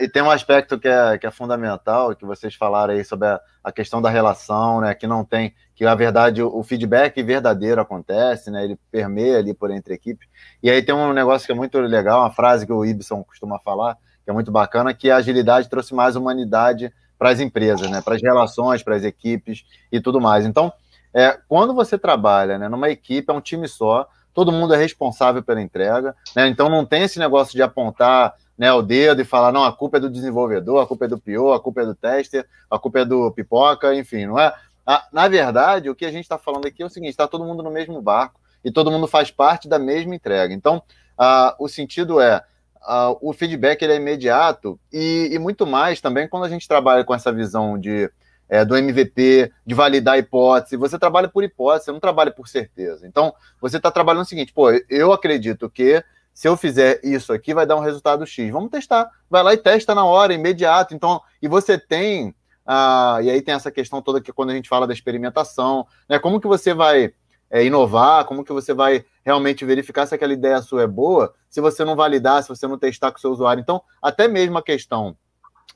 [0.00, 3.40] E tem um aspecto que é, que é fundamental, que vocês falaram aí sobre a,
[3.62, 4.92] a questão da relação, né?
[4.92, 8.64] Que não tem, que na verdade o, o, feedback verdadeiro acontece, né?
[8.64, 10.26] Ele permeia ali por entre equipe.
[10.60, 13.60] E aí tem um negócio que é muito legal, uma frase que o Ibson costuma
[13.60, 18.00] falar, que é muito bacana, que a agilidade trouxe mais humanidade para as empresas, né?
[18.00, 20.44] Para as relações, para as equipes e tudo mais.
[20.44, 20.72] Então,
[21.12, 25.42] é, quando você trabalha né, numa equipe, é um time só, todo mundo é responsável
[25.42, 26.48] pela entrega, né?
[26.48, 29.96] Então não tem esse negócio de apontar né, o dedo e falar, não, a culpa
[29.96, 33.00] é do desenvolvedor, a culpa é do PO, a culpa é do tester, a culpa
[33.00, 34.52] é do pipoca, enfim, não é?
[35.12, 37.62] Na verdade, o que a gente está falando aqui é o seguinte: está todo mundo
[37.62, 40.52] no mesmo barco e todo mundo faz parte da mesma entrega.
[40.52, 40.82] Então,
[41.58, 42.44] o sentido é.
[43.20, 47.14] O feedback ele é imediato e, e muito mais também quando a gente trabalha com
[47.14, 48.10] essa visão de
[48.48, 50.76] é, do MVP, de validar a hipótese.
[50.76, 53.06] Você trabalha por hipótese, você não trabalha por certeza.
[53.06, 57.54] Então, você está trabalhando o seguinte: pô, eu acredito que se eu fizer isso aqui,
[57.54, 58.50] vai dar um resultado X.
[58.50, 59.08] Vamos testar.
[59.30, 60.94] Vai lá e testa na hora, imediato.
[60.94, 62.34] Então, e você tem.
[62.66, 66.18] Ah, e aí tem essa questão toda que quando a gente fala da experimentação, né?
[66.18, 67.12] Como que você vai
[67.54, 71.60] é, inovar, como que você vai realmente verificar se aquela ideia sua é boa, se
[71.60, 73.60] você não validar, se você não testar com o seu usuário.
[73.60, 75.16] Então, até mesmo a questão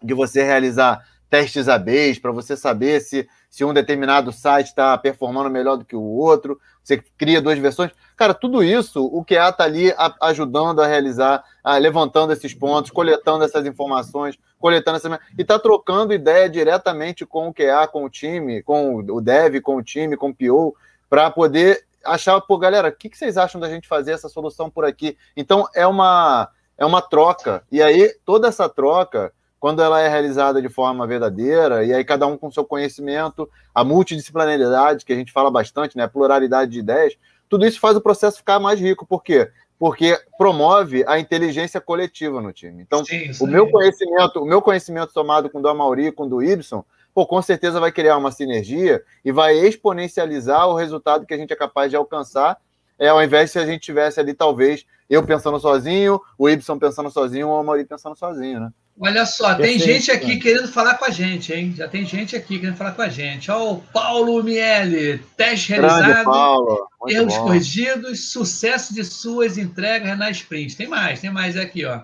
[0.02, 5.48] de você realizar testes ABs para você saber se, se um determinado site está performando
[5.48, 6.58] melhor do que o outro.
[6.82, 7.92] Você cria duas versões.
[8.16, 12.90] Cara, tudo isso, o QA está ali a, ajudando a realizar, a, levantando esses pontos,
[12.90, 15.20] coletando essas informações, coletando essa.
[15.38, 19.76] E está trocando ideia diretamente com o QA, com o time, com o dev, com
[19.76, 20.74] o time, com o PO,
[21.08, 24.70] para poder achar, pô, galera, o que, que vocês acham da gente fazer essa solução
[24.70, 25.16] por aqui?
[25.36, 27.62] Então, é uma, é uma troca.
[27.70, 32.26] E aí, toda essa troca quando ela é realizada de forma verdadeira, e aí cada
[32.26, 36.78] um com seu conhecimento, a multidisciplinaridade, que a gente fala bastante, né, a pluralidade de
[36.78, 37.16] ideias,
[37.48, 39.06] tudo isso faz o processo ficar mais rico.
[39.06, 39.50] Por quê?
[39.78, 42.82] Porque promove a inteligência coletiva no time.
[42.82, 46.28] Então, Sim, o meu conhecimento, o meu conhecimento somado com o do Amauri, com o
[46.28, 46.84] do Ibson,
[47.18, 51.52] pô, com certeza vai criar uma sinergia e vai exponencializar o resultado que a gente
[51.52, 52.56] é capaz de alcançar,
[52.96, 56.78] é, ao invés de se a gente tivesse ali, talvez, eu pensando sozinho, o Ibson
[56.78, 58.70] pensando sozinho, ou o Amauri pensando sozinho, né?
[59.00, 61.74] Olha só, tem gente aqui querendo falar com a gente, hein?
[61.76, 63.50] Já tem gente aqui querendo falar com a gente.
[63.50, 66.86] Ó, o Paulo Miele, teste realizado, Paulo.
[67.08, 67.46] erros bom.
[67.46, 70.76] corrigidos, sucesso de suas entregas na sprint.
[70.76, 72.00] Tem mais, tem mais aqui, ó.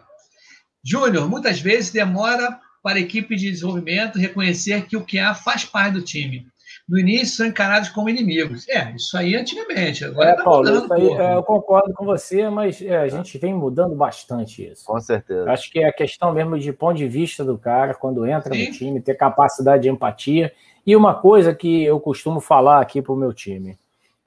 [0.84, 5.94] Júnior, muitas vezes demora para a equipe de desenvolvimento reconhecer que o QA faz parte
[5.94, 6.46] do time
[6.88, 8.68] no início são encarados como inimigos.
[8.68, 10.04] É, isso aí antigamente.
[10.04, 13.38] Agora é, tá Paulo, mudando, aí, é, eu concordo com você, mas é, a gente
[13.38, 14.84] vem mudando bastante isso.
[14.84, 15.50] Com certeza.
[15.50, 18.66] Acho que é a questão mesmo de ponto de vista do cara, quando entra Sim.
[18.66, 20.52] no time, ter capacidade de empatia.
[20.86, 23.78] E uma coisa que eu costumo falar aqui para o meu time: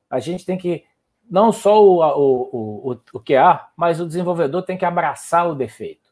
[0.09, 0.83] a gente tem que.
[1.29, 6.06] Não só o, o, o, o QA, mas o desenvolvedor tem que abraçar o defeito.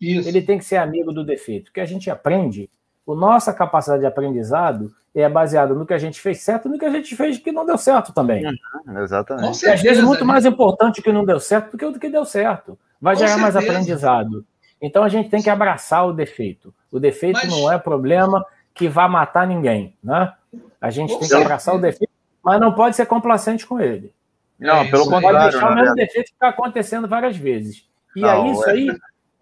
[0.00, 0.28] Isso.
[0.28, 1.66] Ele tem que ser amigo do defeito.
[1.66, 2.70] Porque a gente aprende,
[3.06, 6.78] a nossa capacidade de aprendizado é baseado no que a gente fez certo e no
[6.78, 8.46] que a gente fez que não deu certo também.
[8.46, 9.56] Uhum, exatamente.
[9.56, 12.08] Certeza, e às vezes muito mais importante que não deu certo do que o que
[12.08, 12.78] deu certo.
[13.00, 13.52] Vai gerar certeza.
[13.52, 14.44] mais aprendizado.
[14.80, 16.72] Então a gente tem que abraçar o defeito.
[16.90, 17.50] O defeito mas...
[17.50, 20.32] não é problema que vá matar ninguém, né?
[20.80, 21.36] A gente Com tem certeza.
[21.36, 24.12] que abraçar o defeito, mas não pode ser complacente com ele.
[24.58, 25.38] Não, é, pelo contrário.
[25.38, 27.84] Pode deixar o mesmo defeito ficar acontecendo várias vezes.
[28.14, 28.72] E não, aí isso é...
[28.72, 28.88] aí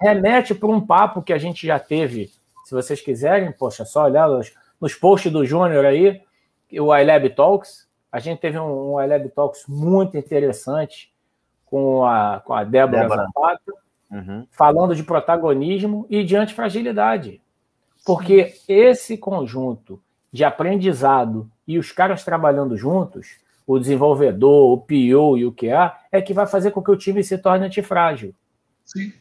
[0.01, 2.31] remete para um papo que a gente já teve.
[2.65, 6.21] Se vocês quiserem, poxa, só olhar os nos posts do Júnior aí,
[6.73, 7.87] o iLab Talks.
[8.11, 11.13] A gente teve um, um iLab Talks muito interessante
[11.65, 13.23] com a, com a Débora, Débora.
[13.25, 13.73] Zapata,
[14.11, 14.47] uhum.
[14.51, 17.41] falando de protagonismo e de antifragilidade.
[18.05, 20.01] Porque esse conjunto
[20.33, 26.23] de aprendizado e os caras trabalhando juntos, o desenvolvedor, o PO e o QA, é
[26.23, 28.33] que vai fazer com que o time se torne antifrágil.
[28.85, 29.13] Sim.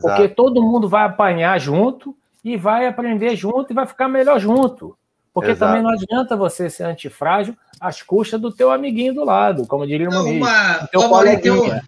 [0.00, 0.34] Porque Exato.
[0.34, 4.96] todo mundo vai apanhar junto e vai aprender junto e vai ficar melhor junto.
[5.32, 5.72] Porque Exato.
[5.72, 10.08] também não adianta você ser antifrágil às custas do teu amiguinho do lado, como diria
[10.08, 10.36] o Muniz.
[10.36, 11.82] Uma, teu coleguinha.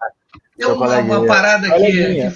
[0.55, 2.31] Tem, uma, uma, parada aqui.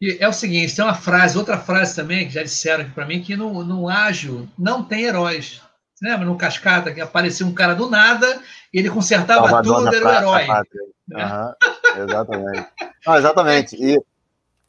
[0.00, 3.06] Que, é o seguinte, tem uma frase, outra frase também, que já disseram aqui para
[3.06, 5.60] mim, que no, no ágil não tem heróis.
[5.94, 8.40] Você lembra no Cascata que aparecia um cara do nada
[8.72, 10.46] e ele consertava Salvador tudo, era o herói.
[11.12, 12.68] Uhum, exatamente.
[13.06, 13.76] Não, exatamente.
[13.76, 14.02] E,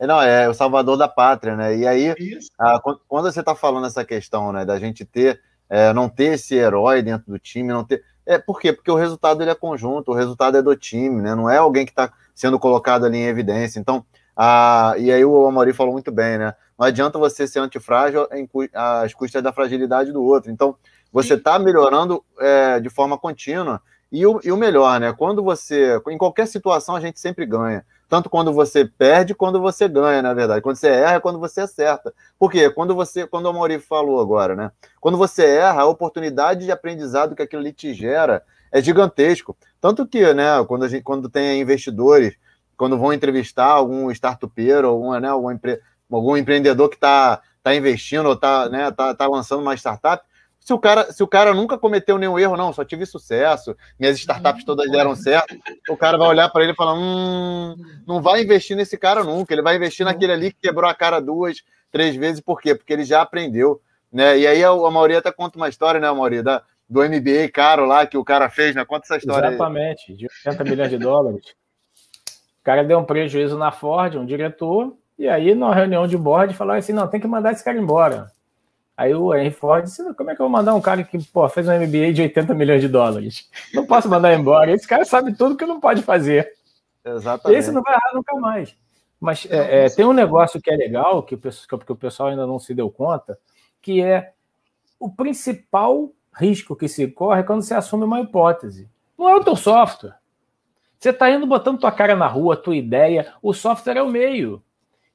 [0.08, 1.78] não, é o salvador da pátria, né?
[1.78, 2.14] E aí,
[2.60, 6.56] a, quando você está falando essa questão, né, da gente ter, é, não ter esse
[6.56, 8.04] herói dentro do time, não ter.
[8.26, 8.74] É, por quê?
[8.74, 11.36] Porque o resultado ele é conjunto, o resultado é do time, né?
[11.36, 13.80] Não é alguém que está sendo colocado ali em evidência.
[13.80, 16.56] Então, a, e aí o Amori falou muito bem, né?
[16.78, 18.28] Não adianta você ser antifrágil
[18.74, 20.52] às custas da fragilidade do outro.
[20.52, 20.76] Então,
[21.12, 23.82] você está melhorando é, de forma contínua.
[24.12, 25.14] E o, e o melhor, né?
[25.14, 26.00] Quando você.
[26.10, 30.36] Em qualquer situação, a gente sempre ganha tanto quando você perde quando você ganha, na
[30.36, 30.62] verdade.
[30.62, 32.14] Quando você erra é quando você acerta.
[32.38, 32.70] Por quê?
[32.70, 34.72] Quando você, quando o Mauri falou agora, né?
[35.02, 39.58] Quando você erra, a oportunidade de aprendizado que aquilo ali te gera é gigantesco.
[39.82, 42.36] Tanto que, né, quando, a gente, quando tem investidores,
[42.78, 48.28] quando vão entrevistar algum startupeiro, algum, né, algum, empre, algum empreendedor que está tá investindo
[48.28, 50.24] ou está né, tá, tá lançando uma startup,
[50.64, 54.18] se o cara, se o cara nunca cometeu nenhum erro, não, só tive sucesso, minhas
[54.18, 55.58] startups todas deram certo,
[55.90, 57.76] o cara vai olhar para ele e falar: hum,
[58.08, 61.20] não vai investir nesse cara nunca, ele vai investir naquele ali que quebrou a cara
[61.20, 61.58] duas,
[61.92, 62.74] três vezes, por quê?
[62.74, 63.82] Porque ele já aprendeu.
[64.12, 64.40] Né?
[64.40, 67.86] E aí a, a maioria até conta uma história, né, Mauri, da, do MBA caro
[67.86, 68.86] lá que o cara fez, né?
[68.86, 69.48] Conta essa história.
[69.48, 70.18] Exatamente, aí.
[70.18, 71.46] de 80 milhões de dólares.
[72.62, 76.54] O cara deu um prejuízo na Ford, um diretor, e aí, numa reunião de board,
[76.54, 78.32] falou assim: não, tem que mandar esse cara embora.
[78.96, 81.48] Aí o Henry Ford disse: como é que eu vou mandar um cara que pô,
[81.50, 83.50] fez um MBA de 80 milhões de dólares?
[83.74, 84.72] Não posso mandar embora.
[84.72, 86.52] Esse cara sabe tudo que não pode fazer.
[87.04, 87.60] Exatamente.
[87.60, 88.76] Esse não vai errar nunca mais.
[89.20, 92.46] Mas é, é, tem um negócio que é legal, que o, que o pessoal ainda
[92.46, 93.40] não se deu conta,
[93.82, 94.34] que é
[95.00, 98.90] o principal risco que se corre quando você assume uma hipótese.
[99.18, 100.16] Não é o teu software.
[101.00, 104.64] Você está indo botando tua cara na rua, tua ideia, o software é o meio.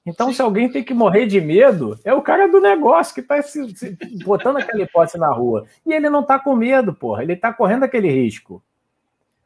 [0.08, 3.42] Então, se alguém tem que morrer de medo, é o cara do negócio que está
[3.42, 5.66] se, se, botando aquela hipótese na rua.
[5.84, 7.22] E ele não está com medo, porra.
[7.22, 8.62] Ele está correndo aquele risco.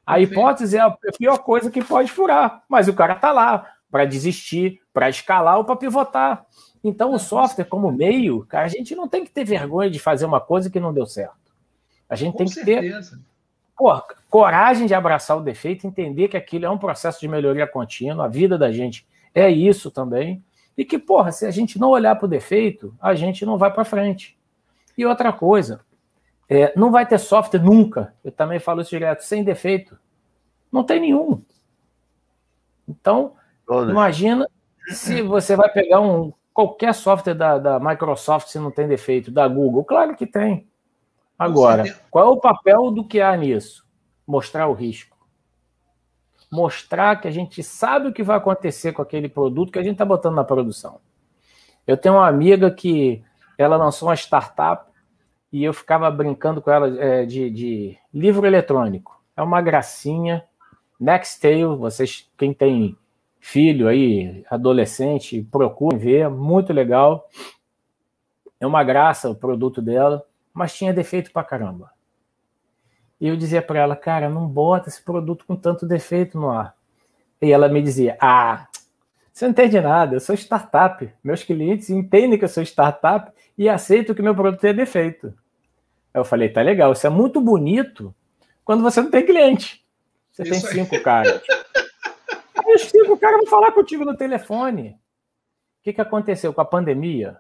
[0.06, 4.04] A hipótese é a pior coisa que pode furar, mas o cara está lá para
[4.04, 6.46] desistir, para escalar ou para pivotar.
[6.82, 10.26] Então, o software, como meio, cara, a gente não tem que ter vergonha de fazer
[10.26, 11.52] uma coisa que não deu certo.
[12.08, 13.16] A gente com tem que certeza.
[13.16, 13.22] ter
[13.76, 18.26] porra, coragem de abraçar o defeito, entender que aquilo é um processo de melhoria contínua,
[18.26, 20.42] a vida da gente é isso também.
[20.76, 23.72] E que, porra, se a gente não olhar para o defeito, a gente não vai
[23.72, 24.38] para frente.
[24.96, 25.80] E outra coisa,
[26.48, 29.98] é, não vai ter software nunca, eu também falo isso direto, sem defeito.
[30.70, 31.42] Não tem nenhum.
[32.88, 33.34] Então,
[33.88, 34.48] imagina
[34.88, 39.48] se você vai pegar um qualquer software da, da Microsoft se não tem defeito, da
[39.48, 39.84] Google.
[39.84, 40.68] Claro que tem.
[41.38, 43.86] Agora, qual é o papel do que há nisso?
[44.26, 45.11] Mostrar o risco
[46.52, 49.92] mostrar que a gente sabe o que vai acontecer com aquele produto que a gente
[49.92, 51.00] está botando na produção.
[51.86, 53.24] Eu tenho uma amiga que
[53.56, 54.84] ela lançou uma startup
[55.50, 59.18] e eu ficava brincando com ela é, de, de, livro eletrônico.
[59.34, 60.44] É uma gracinha.
[61.00, 62.96] Nextale, vocês, quem tem
[63.40, 67.28] filho aí, adolescente, procurem ver, muito legal.
[68.60, 71.90] É uma graça o produto dela, mas tinha defeito pra caramba.
[73.22, 76.74] E eu dizia para ela, cara, não bota esse produto com tanto defeito no ar.
[77.40, 78.66] E ela me dizia, ah,
[79.32, 81.08] você não entende nada, eu sou startup.
[81.22, 85.28] Meus clientes entendem que eu sou startup e aceitam que meu produto tem defeito.
[86.12, 88.12] Aí eu falei, tá legal, isso é muito bonito
[88.64, 89.86] quando você não tem cliente.
[90.32, 91.02] Você isso tem cinco aí.
[91.04, 91.42] caras.
[92.58, 94.98] Aí os cinco caras vão falar contigo no telefone.
[95.78, 97.38] O que, que aconteceu com a pandemia?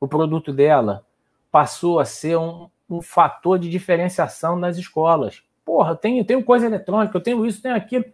[0.00, 1.06] O produto dela
[1.52, 5.42] passou a ser um, um fator de diferenciação nas escolas.
[5.64, 8.04] Porra, eu tenho, eu tenho coisa eletrônica, eu tenho isso, tenho aquilo.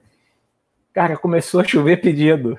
[0.92, 2.58] Cara, começou a chover pedido.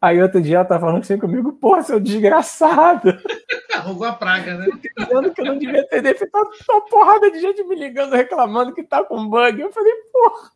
[0.00, 3.18] Aí outro dia ela tá falando assim comigo, porra, seu desgraçado.
[3.74, 4.66] Arrugou a praga, né?
[4.98, 6.30] Dizendo que eu não devia ter defeito.
[6.30, 9.60] Tá uma porrada de gente me ligando, reclamando que tá com bug.
[9.60, 10.50] Eu falei, porra.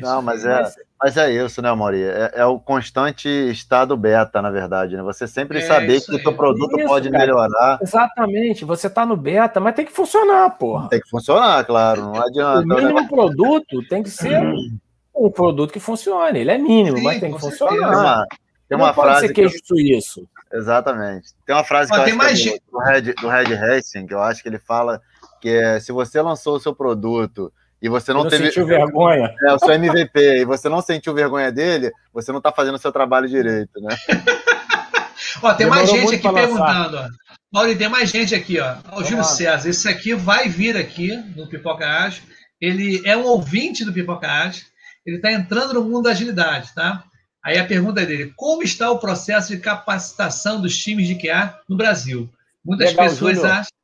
[0.00, 0.62] Não, mas é,
[1.02, 2.02] mas é isso, né, Mauri?
[2.02, 5.02] É, é, o constante estado beta, na verdade, né?
[5.02, 7.24] Você sempre é saber que o seu produto isso, pode cara.
[7.24, 7.78] melhorar.
[7.80, 10.90] Exatamente, você está no beta, mas tem que funcionar, porra.
[10.90, 12.60] Tem que funcionar, claro, não adianta.
[12.60, 12.76] O né?
[12.76, 14.40] mínimo produto tem que ser
[15.14, 16.38] um produto que funcione.
[16.38, 17.78] Ele é mínimo, Sim, mas tem que funcionar.
[17.78, 18.26] Tem uma,
[18.68, 20.28] tem uma frase ser queijo suíço.
[20.52, 21.28] Exatamente.
[21.46, 22.42] Tem uma frase que eu acho mais...
[22.42, 25.00] que é do, do, Red, do Red Racing, que eu acho que ele fala
[25.40, 27.50] que é se você lançou o seu produto
[27.82, 28.46] e você não, não teve.
[28.46, 29.34] sentiu vergonha.
[29.46, 32.78] É, o seu MVP, e você não sentiu vergonha dele, você não está fazendo o
[32.78, 33.96] seu trabalho direito, né?
[35.42, 37.08] ó, tem Demorou mais gente aqui perguntando, ó.
[37.52, 38.76] Mauri, tem mais gente aqui, ó.
[38.92, 42.22] O Júlio César, esse aqui vai vir aqui no Pipoca Ágil.
[42.60, 44.64] Ele é um ouvinte do Pipoca Ágil.
[45.04, 47.02] Ele está entrando no mundo da agilidade, tá?
[47.44, 51.76] Aí a pergunta dele: como está o processo de capacitação dos times de QA no
[51.76, 52.30] Brasil?
[52.64, 53.50] Muitas Legal, pessoas Júlio.
[53.50, 53.79] acham.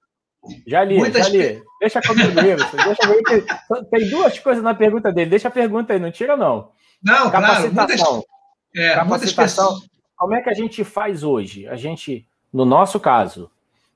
[0.67, 1.63] Já li, muitas já li.
[1.81, 3.87] Deixa comigo, Deixa comigo.
[3.91, 5.31] Tem duas coisas na pergunta dele.
[5.31, 6.71] Deixa a pergunta aí, não tira, não.
[7.03, 7.75] Não, capacitação.
[7.75, 8.31] Claro, muitas,
[8.75, 9.75] é, capacitação.
[9.75, 9.91] Pessoas...
[10.17, 11.69] Como é que a gente faz hoje?
[11.69, 13.51] A gente, no nosso caso,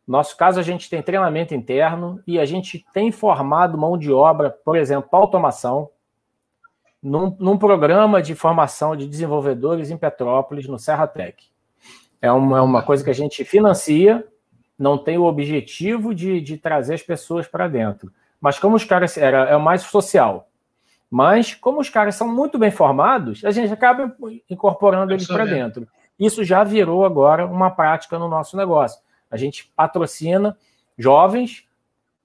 [0.06, 4.12] no nosso caso, a gente tem treinamento interno e a gente tem formado mão de
[4.12, 5.88] obra, por exemplo, automação,
[7.02, 11.50] num, num programa de formação de desenvolvedores em Petrópolis, no Serra Tech.
[12.20, 14.26] É uma, é uma coisa que a gente financia,
[14.80, 18.10] não tem o objetivo de, de trazer as pessoas para dentro.
[18.40, 20.48] Mas como os caras era é mais social.
[21.10, 24.16] Mas como os caras são muito bem formados, a gente acaba
[24.48, 25.86] incorporando eles para dentro.
[26.18, 29.00] Isso já virou agora uma prática no nosso negócio.
[29.30, 30.56] A gente patrocina
[30.96, 31.68] jovens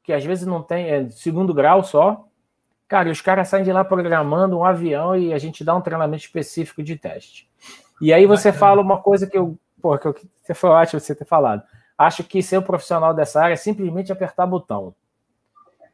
[0.04, 2.26] que às vezes não tem é, segundo grau só,
[2.88, 6.24] Cara, os caras saem de lá programando um avião e a gente dá um treinamento
[6.24, 7.50] específico de teste.
[8.00, 8.60] E aí você Bacana.
[8.60, 11.64] fala uma coisa que eu, pô, que eu, você foi ótimo você ter falado.
[11.98, 14.94] Acho que ser um profissional dessa área é simplesmente apertar botão.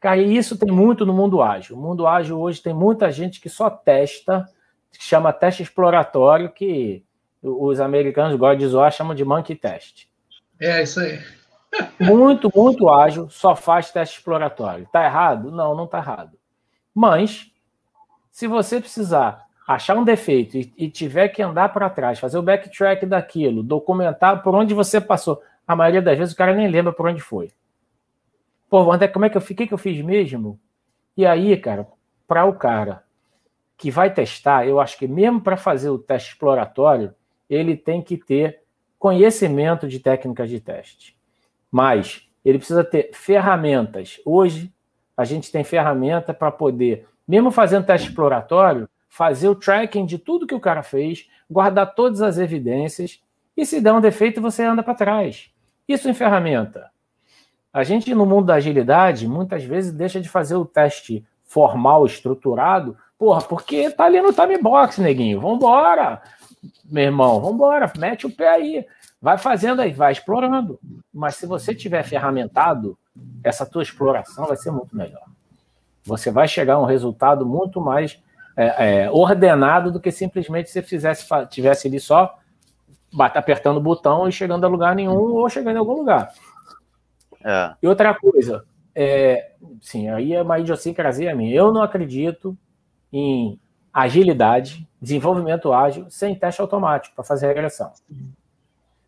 [0.00, 1.76] Cara, e isso tem muito no mundo ágil.
[1.76, 4.48] O mundo ágil hoje tem muita gente que só testa,
[4.90, 7.04] que chama teste exploratório, que
[7.40, 10.06] os americanos gostam de zoar, chamam de monkey test.
[10.58, 11.20] É, isso aí.
[12.00, 14.88] muito, muito ágil, só faz teste exploratório.
[14.92, 15.52] Tá errado?
[15.52, 16.36] Não, não tá errado.
[16.92, 17.50] Mas,
[18.30, 22.42] se você precisar achar um defeito e, e tiver que andar para trás, fazer o
[22.42, 26.92] backtrack daquilo, documentar por onde você passou, a maioria das vezes o cara nem lembra
[26.92, 27.50] por onde foi.
[28.68, 30.58] Pô, André, como é que eu fiquei que eu fiz mesmo?
[31.16, 31.86] E aí, cara,
[32.26, 33.04] para o cara
[33.76, 37.14] que vai testar, eu acho que mesmo para fazer o teste exploratório,
[37.50, 38.62] ele tem que ter
[38.98, 41.16] conhecimento de técnicas de teste.
[41.70, 44.20] Mas ele precisa ter ferramentas.
[44.24, 44.72] Hoje,
[45.16, 50.46] a gente tem ferramenta para poder, mesmo fazendo teste exploratório, fazer o tracking de tudo
[50.46, 53.22] que o cara fez, guardar todas as evidências
[53.54, 55.51] e se der um defeito você anda para trás.
[55.92, 56.90] Isso em ferramenta.
[57.72, 62.96] A gente no mundo da agilidade muitas vezes deixa de fazer o teste formal, estruturado,
[63.18, 65.40] porra, porque tá ali no time box, neguinho.
[65.40, 66.22] Vambora,
[66.84, 68.86] meu irmão, vambora, mete o pé aí.
[69.20, 70.78] Vai fazendo aí, vai explorando.
[71.12, 72.98] Mas se você tiver ferramentado,
[73.44, 75.24] essa tua exploração vai ser muito melhor.
[76.04, 78.20] Você vai chegar a um resultado muito mais
[78.56, 82.38] é, é, ordenado do que simplesmente se fizesse tivesse ali só
[83.18, 86.32] apertando o botão e chegando a lugar nenhum ou chegando em algum lugar.
[87.44, 87.74] É.
[87.82, 91.54] E outra coisa, é, sim, aí é uma idiosincrasia minha.
[91.54, 92.56] Eu não acredito
[93.12, 93.58] em
[93.92, 97.92] agilidade, desenvolvimento ágil, sem teste automático para fazer regressão.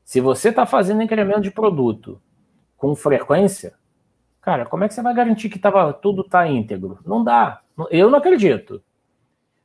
[0.05, 2.21] Se você está fazendo incremento de produto
[2.77, 3.75] com frequência,
[4.45, 6.99] Cara, como é que você vai garantir que tava, tudo está íntegro?
[7.07, 7.63] Não dá.
[7.91, 8.83] Eu não acredito.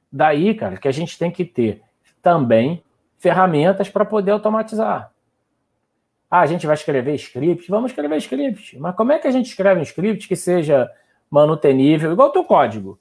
[0.10, 1.82] Daí, cara, que a gente tem que ter
[2.22, 2.82] também
[3.20, 5.12] ferramentas para poder automatizar.
[6.32, 7.70] Ah, a gente vai escrever script?
[7.70, 8.80] Vamos escrever script.
[8.80, 10.90] Mas como é que a gente escreve um script que seja
[11.30, 13.00] manutenível, igual o teu código?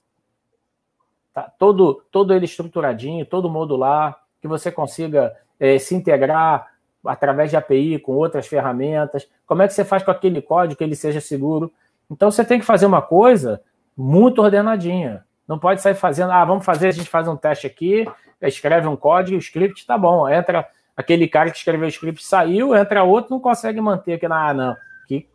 [1.32, 1.42] Tá?
[1.58, 6.72] Todo, todo ele estruturadinho, todo modular, que você consiga é, se integrar
[7.04, 9.28] através de API com outras ferramentas.
[9.46, 11.72] Como é que você faz com aquele código que ele seja seguro?
[12.10, 13.62] Então você tem que fazer uma coisa
[13.96, 15.24] muito ordenadinha.
[15.48, 18.06] Não pode sair fazendo, ah, vamos fazer, a gente faz um teste aqui,
[18.42, 20.28] escreve um código, o script tá bom.
[20.28, 24.48] Entra aquele cara que escreveu o script, saiu, entra outro, não consegue manter aqui na,
[24.50, 24.76] ah, não.
[25.06, 25.26] Que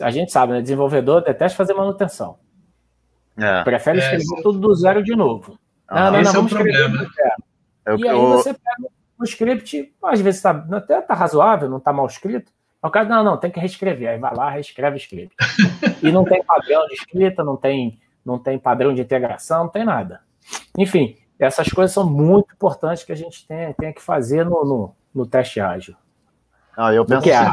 [0.00, 0.60] a gente sabe, né?
[0.60, 2.38] Desenvolvedor detesta fazer manutenção.
[3.38, 3.62] É.
[3.62, 5.58] Prefere escrever é, tudo do zero de novo.
[5.86, 7.36] Ah, não, não, não, vamos é escrever do zero.
[7.86, 11.92] Eu, e aí você pega o script, às vezes tá, até tá razoável, não tá
[11.92, 12.50] mal escrito.
[12.82, 14.08] O cara, não, não, tem que reescrever.
[14.08, 15.34] Aí vai lá, reescreve o script.
[16.02, 19.84] e não tem padrão de escrita, não tem, não tem padrão de integração, não tem
[19.84, 20.20] nada.
[20.76, 24.94] Enfim, essas coisas são muito importantes que a gente tem, tem que fazer no, no,
[25.14, 25.94] no teste ágil.
[26.76, 27.52] Não, eu, penso é,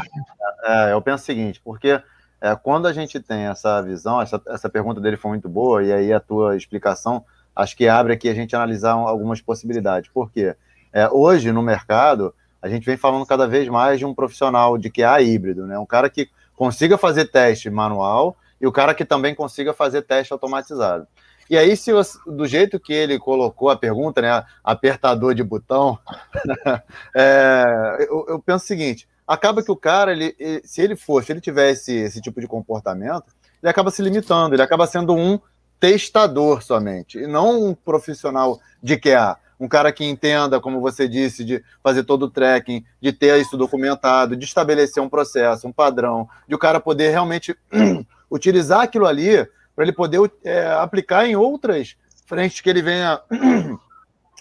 [0.64, 2.02] é, eu penso o seguinte, porque
[2.40, 5.92] é, quando a gente tem essa visão, essa, essa pergunta dele foi muito boa, e
[5.92, 10.10] aí a tua explicação, acho que abre aqui a gente analisar algumas possibilidades.
[10.12, 10.54] Por quê?
[10.92, 14.90] É, hoje, no mercado, a gente vem falando cada vez mais de um profissional de
[14.90, 15.78] QA híbrido, né?
[15.78, 20.32] Um cara que consiga fazer teste manual e o cara que também consiga fazer teste
[20.32, 21.06] automatizado.
[21.50, 25.98] E aí, se você, do jeito que ele colocou a pergunta, né, apertador de botão,
[27.14, 30.34] é, eu, eu, penso o seguinte: acaba que o cara, ele,
[30.64, 33.26] se ele fosse, se ele tivesse esse tipo de comportamento,
[33.62, 35.38] ele acaba se limitando, ele acaba sendo um
[35.78, 39.36] testador somente, e não um profissional de QA.
[39.60, 43.58] Um cara que entenda, como você disse, de fazer todo o tracking, de ter isso
[43.58, 47.54] documentado, de estabelecer um processo, um padrão, de o cara poder realmente
[48.34, 53.20] utilizar aquilo ali para ele poder é, aplicar em outras frentes que ele venha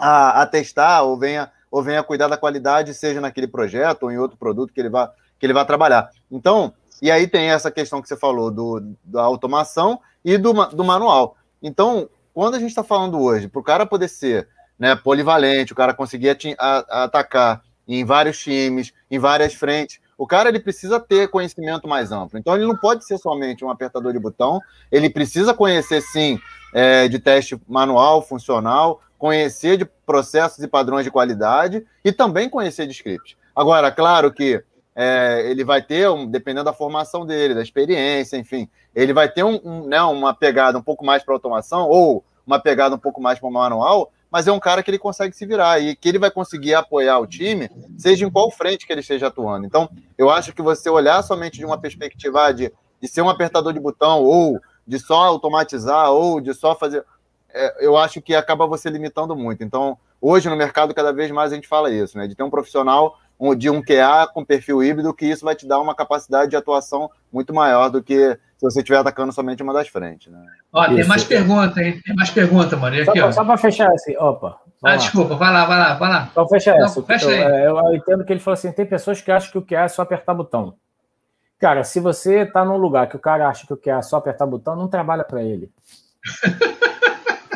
[0.01, 4.17] a, a, testar ou venha, ou venha cuidar da qualidade, seja naquele projeto ou em
[4.17, 6.09] outro produto que ele vá, que ele vá trabalhar.
[6.31, 10.83] Então, e aí tem essa questão que você falou do, da automação e do, do
[10.83, 11.37] manual.
[11.61, 14.47] Então, quando a gente está falando hoje, para o cara poder ser
[14.79, 20.59] né, polivalente, o cara conseguir atacar em vários times, em várias frentes, o cara ele
[20.59, 22.37] precisa ter conhecimento mais amplo.
[22.37, 24.59] Então ele não pode ser somente um apertador de botão,
[24.91, 26.39] ele precisa conhecer sim
[26.73, 32.85] é, de teste manual, funcional, conhecer de processos e padrões de qualidade e também conhecer
[32.85, 33.37] de script.
[33.55, 34.63] Agora, claro que
[34.95, 39.43] é, ele vai ter, um, dependendo da formação dele, da experiência, enfim, ele vai ter
[39.43, 43.21] um, um, né, uma pegada um pouco mais para automação ou uma pegada um pouco
[43.21, 46.17] mais para manual, mas é um cara que ele consegue se virar e que ele
[46.17, 49.63] vai conseguir apoiar o time, seja em qual frente que ele esteja atuando.
[49.63, 53.71] Então, eu acho que você olhar somente de uma perspectiva de, de ser um apertador
[53.71, 57.05] de botão, ou de só automatizar, ou de só fazer.
[57.53, 59.63] É, eu acho que acaba você limitando muito.
[59.63, 62.25] Então, hoje no mercado, cada vez mais a gente fala isso, né?
[62.27, 63.19] De ter um profissional
[63.55, 67.09] de um QA com perfil híbrido, que isso vai te dar uma capacidade de atuação
[67.31, 70.31] muito maior do que se você estiver atacando somente uma das frentes.
[70.31, 70.39] Né?
[70.71, 71.99] Ó, tem mais pergunta, hein?
[72.05, 73.03] Tem mais pergunta, Maria.
[73.03, 74.59] Aqui, só, só para fechar assim, opa.
[74.81, 74.95] Ah, lá.
[74.95, 76.29] desculpa, vai lá, vai lá, vai lá.
[76.33, 77.03] Só fecha essa.
[77.03, 77.63] Fecha eu, aí.
[77.65, 79.87] Eu, eu, entendo que ele falou assim: tem pessoas que acham que o QA é
[79.87, 80.75] só apertar botão.
[81.59, 84.17] Cara, se você está num lugar que o cara acha que o QA é só
[84.17, 85.71] apertar botão, não trabalha para ele.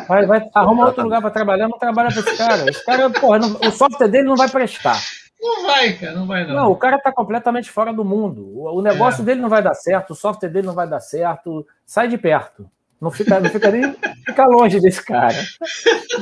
[0.08, 2.70] Vai, vai, arruma outro lugar para trabalhar, não trabalha para esse cara.
[2.70, 4.98] Esse cara, porra, não, o software dele não vai prestar.
[5.40, 6.54] Não vai, cara, não vai não.
[6.54, 8.44] Não, o cara está completamente fora do mundo.
[8.46, 9.24] O, o negócio é.
[9.24, 11.66] dele não vai dar certo, o software dele não vai dar certo.
[11.86, 12.68] Sai de perto.
[13.00, 13.94] Não fica, não fica nem
[14.26, 15.36] fica longe desse cara.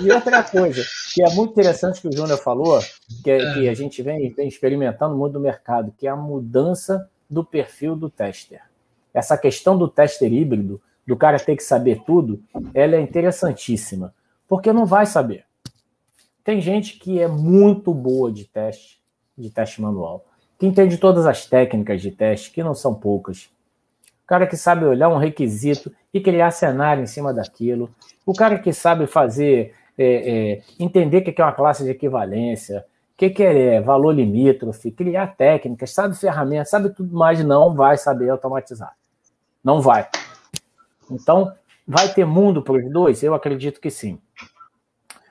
[0.02, 2.80] E outra coisa, que é muito interessante que o Júnior falou,
[3.24, 7.08] que, é, que a gente vem, vem experimentando muito no mercado, que é a mudança
[7.28, 8.60] do perfil do tester.
[9.14, 12.42] Essa questão do tester híbrido, do cara ter que saber tudo,
[12.74, 14.14] ela é interessantíssima,
[14.46, 15.44] porque não vai saber.
[16.44, 19.00] Tem gente que é muito boa de teste,
[19.36, 20.24] de teste manual,
[20.58, 23.50] que entende todas as técnicas de teste, que não são poucas.
[24.24, 27.90] O cara que sabe olhar um requisito e criar cenário em cima daquilo.
[28.24, 32.84] O cara que sabe fazer, é, é, entender o que é uma classe de equivalência,
[33.14, 37.96] o que, que é valor limítrofe, criar técnicas, sabe ferramentas, sabe tudo mais, não vai
[37.96, 38.94] saber automatizar.
[39.62, 40.08] Não vai.
[41.10, 41.52] Então,
[41.86, 43.22] vai ter mundo para os dois?
[43.22, 44.18] Eu acredito que sim.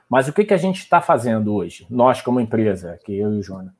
[0.08, 1.86] Mas o que, que a gente está fazendo hoje?
[1.90, 3.74] Nós, como empresa, aqui eu e o Jona,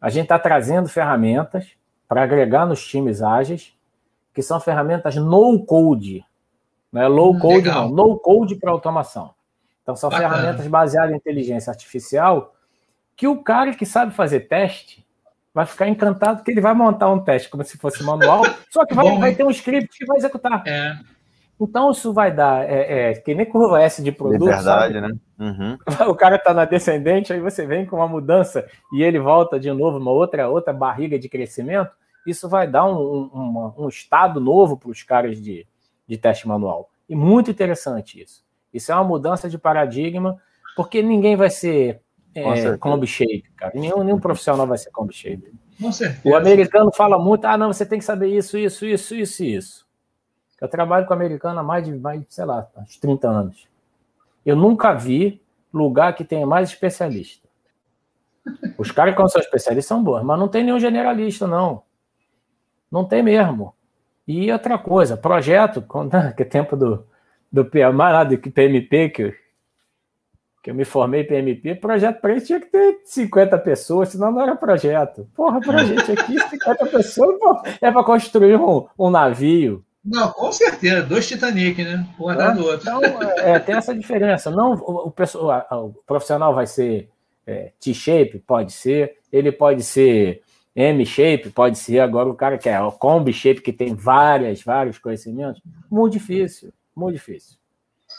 [0.00, 1.72] a gente está trazendo ferramentas
[2.08, 3.74] para agregar nos times ágeis,
[4.32, 6.24] que são ferramentas no code.
[6.92, 7.88] Não é low hum, code, Legal.
[7.88, 8.08] não.
[8.08, 9.34] No code para automação.
[9.82, 10.28] Então, são Bacana.
[10.30, 12.54] ferramentas baseadas em inteligência artificial
[13.16, 15.06] que o cara que sabe fazer teste
[15.52, 18.94] vai ficar encantado que ele vai montar um teste como se fosse manual, só que
[18.94, 20.62] vai, Bom, vai ter um script que vai executar.
[20.66, 20.96] É.
[21.60, 24.46] Então isso vai dar, é, é, que nem curva S de produto.
[24.46, 25.10] Verdade, né?
[25.40, 25.78] Uhum.
[26.10, 29.72] O cara está na descendente, aí você vem com uma mudança e ele volta de
[29.72, 31.90] novo, uma outra, outra barriga de crescimento.
[32.26, 35.66] Isso vai dar um, um, um estado novo para os caras de,
[36.06, 36.90] de teste manual.
[37.08, 38.44] E muito interessante isso.
[38.72, 40.36] Isso é uma mudança de paradigma,
[40.76, 42.02] porque ninguém vai ser
[42.34, 43.72] é, combi shape, cara.
[43.74, 45.52] Nenhum, nenhum profissional vai ser combi shape.
[46.22, 49.86] O americano fala muito, ah, não, você tem que saber isso, isso, isso, isso, isso.
[50.60, 53.69] Eu trabalho com americano há mais de, mais, sei lá, uns 30 anos.
[54.44, 57.48] Eu nunca vi lugar que tenha mais especialista.
[58.78, 61.82] Os caras que são especialistas são bons, mas não tem nenhum generalista, não.
[62.90, 63.74] Não tem mesmo.
[64.26, 65.82] E outra coisa, projeto,
[66.36, 67.06] que é tempo do,
[67.52, 69.34] do mais lá do PMP, que,
[70.62, 74.42] que eu me formei PMP, projeto para isso tinha que ter 50 pessoas, senão não
[74.42, 75.28] era projeto.
[75.34, 77.38] Porra, para gente aqui, 50 pessoas
[77.80, 79.84] é para construir um, um navio.
[80.04, 82.06] Não, com certeza, dois Titanic, né?
[82.18, 82.80] Um atrás do outro.
[82.80, 84.50] Então, é, tem essa diferença.
[84.50, 87.10] Não, o, o, o profissional vai ser
[87.46, 90.42] é, T-shape, pode ser, ele pode ser
[90.74, 92.00] M-shape, pode ser.
[92.00, 97.16] Agora, o cara que é o combi-shape, que tem várias, vários conhecimentos, muito difícil, muito
[97.16, 97.56] difícil.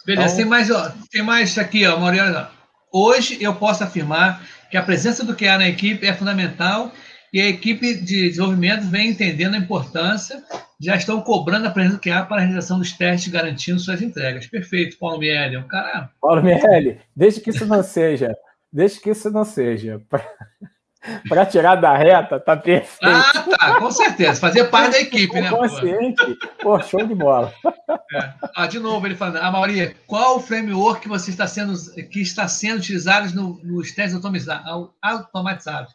[0.06, 2.48] Beleza, então, tem mais, ó, tem mais aqui, ó, Maurício.
[2.92, 6.92] Hoje eu posso afirmar que a presença do QA na equipe é fundamental
[7.34, 10.44] e a equipe de desenvolvimento vem entendendo a importância,
[10.80, 14.48] já estão cobrando a presença do QA para a realização dos testes, garantindo suas entregas.
[14.48, 16.10] Perfeito, Paulo Miele, um cara...
[16.20, 18.36] Paulo Miele, desde que isso não seja,
[18.72, 20.02] desde que isso não seja
[21.28, 23.00] para tirar da reta, tá perfeito.
[23.04, 24.40] Ah, tá, com certeza.
[24.40, 25.50] Fazer parte da equipe, né?
[25.50, 26.38] Consciente.
[26.62, 27.52] Pô, show de bola.
[28.14, 28.34] É.
[28.56, 31.74] Ah, de novo, ele falando, a ah, Mauri, qual o framework que você está sendo,
[32.10, 35.94] que está sendo utilizado no, nos testes automatizados?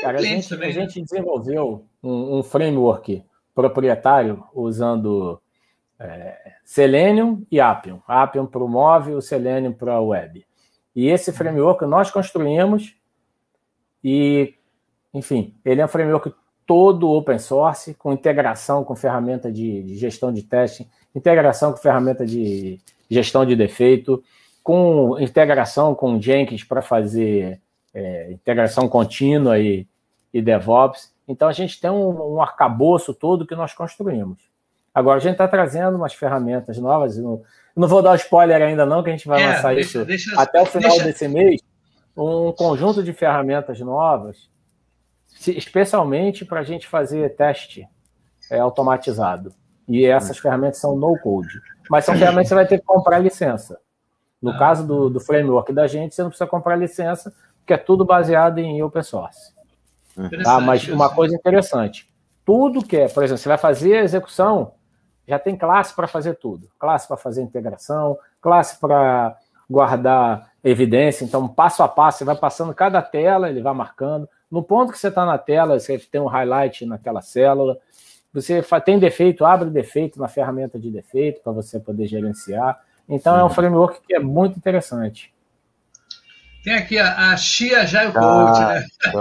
[0.00, 0.80] Cara, a gente, também, a né?
[0.80, 3.24] gente desenvolveu um, um, framework
[3.54, 5.40] proprietário usando
[5.98, 8.00] é, Selenium e Appium.
[8.06, 10.44] Appium para o móvel, Selenium para a web.
[10.94, 12.96] E esse framework nós construímos
[14.02, 14.54] e,
[15.12, 16.32] enfim, ele é um framework
[16.66, 22.26] todo open source, com integração com ferramenta de, de gestão de teste, integração com ferramenta
[22.26, 22.78] de
[23.10, 24.22] gestão de defeito,
[24.62, 27.60] com integração com Jenkins para fazer
[27.98, 29.86] é, integração contínua e,
[30.32, 31.12] e, DevOps.
[31.26, 34.38] Então, a gente tem um, um arcabouço todo que nós construímos.
[34.94, 37.18] Agora, a gente está trazendo umas ferramentas novas.
[37.18, 37.42] Não,
[37.76, 40.40] não vou dar spoiler ainda, não, que a gente vai é, lançar deixa, isso deixa,
[40.40, 41.04] até o final deixa...
[41.04, 41.60] desse mês
[42.16, 44.50] um conjunto de ferramentas novas,
[45.46, 47.86] especialmente para a gente fazer teste
[48.50, 49.54] é, automatizado.
[49.86, 51.60] E essas ferramentas são no-code.
[51.88, 53.78] Mas são ferramentas que você vai ter que comprar licença.
[54.42, 54.58] No ah.
[54.58, 57.32] caso do, do framework da gente, você não precisa comprar licença,
[57.68, 59.52] porque é tudo baseado em open source.
[60.42, 60.58] Tá?
[60.58, 62.08] Mas uma coisa interessante:
[62.44, 64.72] tudo que é, por exemplo, você vai fazer a execução,
[65.26, 66.66] já tem classe para fazer tudo.
[66.78, 69.36] Classe para fazer integração, classe para
[69.68, 71.26] guardar evidência.
[71.26, 74.26] Então, passo a passo, você vai passando cada tela, ele vai marcando.
[74.50, 77.76] No ponto que você está na tela, você tem um highlight naquela célula.
[78.32, 82.80] Você tem defeito, abre defeito na ferramenta de defeito para você poder gerenciar.
[83.06, 85.34] Então, é um framework que é muito interessante.
[86.68, 88.84] Tem aqui a, a Chia Jaio Coach, né?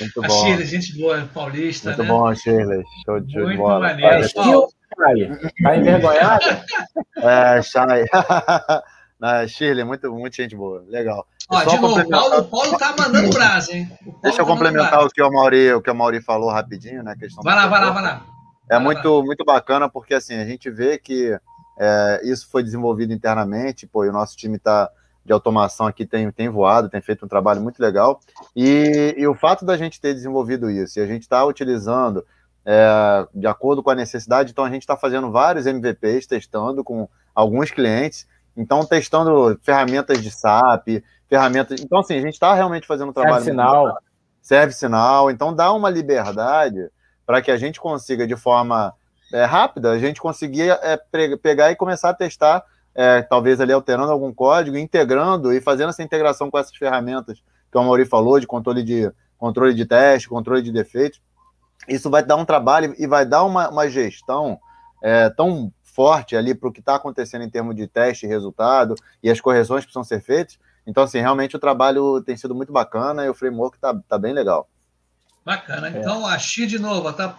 [0.00, 0.24] Muito bom.
[0.24, 1.88] A Shirley, gente boa, paulista.
[1.88, 2.08] Muito né?
[2.08, 2.84] bom, Shirley.
[3.04, 3.88] Show de muito bola.
[3.88, 4.68] Maneiro.
[4.96, 6.64] É, Tá envergonhada?
[7.16, 8.04] É, Chay.
[9.18, 10.84] Na Shirley, muito, muito gente boa.
[10.88, 11.26] Legal.
[11.50, 13.90] Ó, de novo, o Paulo, Paulo tá mandando brasa, hein?
[14.22, 17.16] Deixa eu tá complementar o que o, Mauri, o que o Mauri falou rapidinho, né?
[17.18, 18.26] Questão vai lá, vai lá, vai lá.
[18.70, 21.36] É muito, muito bacana, porque assim, a gente vê que
[21.80, 24.88] é, isso foi desenvolvido internamente, pô, e o nosso time está
[25.24, 28.20] de automação aqui tem, tem voado, tem feito um trabalho muito legal.
[28.54, 32.24] E, e o fato da gente ter desenvolvido isso, e a gente está utilizando
[32.64, 37.08] é, de acordo com a necessidade, então a gente está fazendo vários MVPs, testando com
[37.34, 41.80] alguns clientes, então, testando ferramentas de SAP, ferramentas.
[41.80, 43.44] Então, assim, a gente está realmente fazendo um trabalho.
[43.44, 43.98] Serve sinal.
[44.40, 45.30] Serve sinal.
[45.30, 46.88] Então, dá uma liberdade
[47.26, 48.94] para que a gente consiga, de forma
[49.32, 50.96] é, rápida, a gente conseguir é,
[51.42, 52.64] pegar e começar a testar,
[52.94, 57.78] é, talvez ali alterando algum código, integrando e fazendo essa integração com essas ferramentas que
[57.78, 61.20] o Mauri falou, de controle de, controle de teste, controle de defeitos.
[61.88, 64.58] Isso vai dar um trabalho e vai dar uma, uma gestão
[65.02, 68.94] é, tão forte ali para o que está acontecendo em termos de teste e resultado
[69.22, 70.58] e as correções que precisam ser feitas.
[70.86, 74.32] Então, assim, realmente o trabalho tem sido muito bacana e o framework está tá bem
[74.32, 74.68] legal.
[75.44, 75.88] Bacana.
[75.88, 75.98] É.
[75.98, 77.36] Então, a Xi de novo, tá?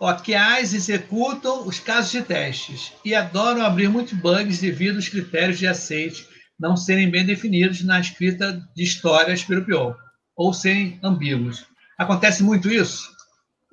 [0.00, 5.58] Ó, QAs executam os casos de testes e adoram abrir muitos bugs devido aos critérios
[5.58, 6.28] de aceite
[6.58, 9.96] não serem bem definidos na escrita de histórias pelo pior
[10.36, 11.66] ou serem ambíguos.
[11.96, 13.10] Acontece muito isso?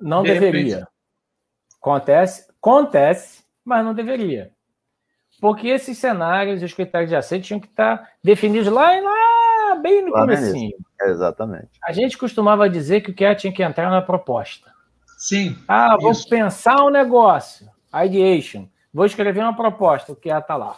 [0.00, 0.78] Não de deveria.
[0.78, 0.88] Repente...
[1.80, 4.50] Acontece, acontece, mas não deveria.
[5.40, 10.04] Porque esses cenários e os critérios de aceite tinham que estar definidos lá, lá bem
[10.04, 10.54] no começo.
[11.02, 11.68] Exatamente.
[11.84, 14.75] A gente costumava dizer que o que tinha que entrar na proposta.
[15.16, 15.56] Sim.
[15.66, 16.28] Ah, vou isso.
[16.28, 17.68] pensar um negócio.
[18.04, 18.68] Ideation.
[18.92, 20.76] Vou escrever uma proposta, o que está lá.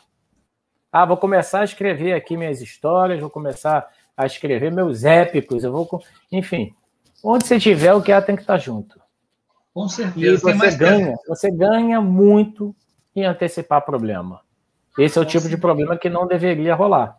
[0.90, 5.72] Ah, vou começar a escrever aqui minhas histórias, vou começar a escrever meus épicos, eu
[5.72, 6.02] vou.
[6.32, 6.74] Enfim,
[7.22, 8.98] onde você tiver, o que tem que estar junto.
[9.74, 10.26] Com certeza.
[10.26, 12.74] E você ganha, você ganha muito
[13.14, 14.40] em antecipar problema.
[14.98, 15.56] Esse é o Com tipo certeza.
[15.56, 17.16] de problema que não deveria rolar.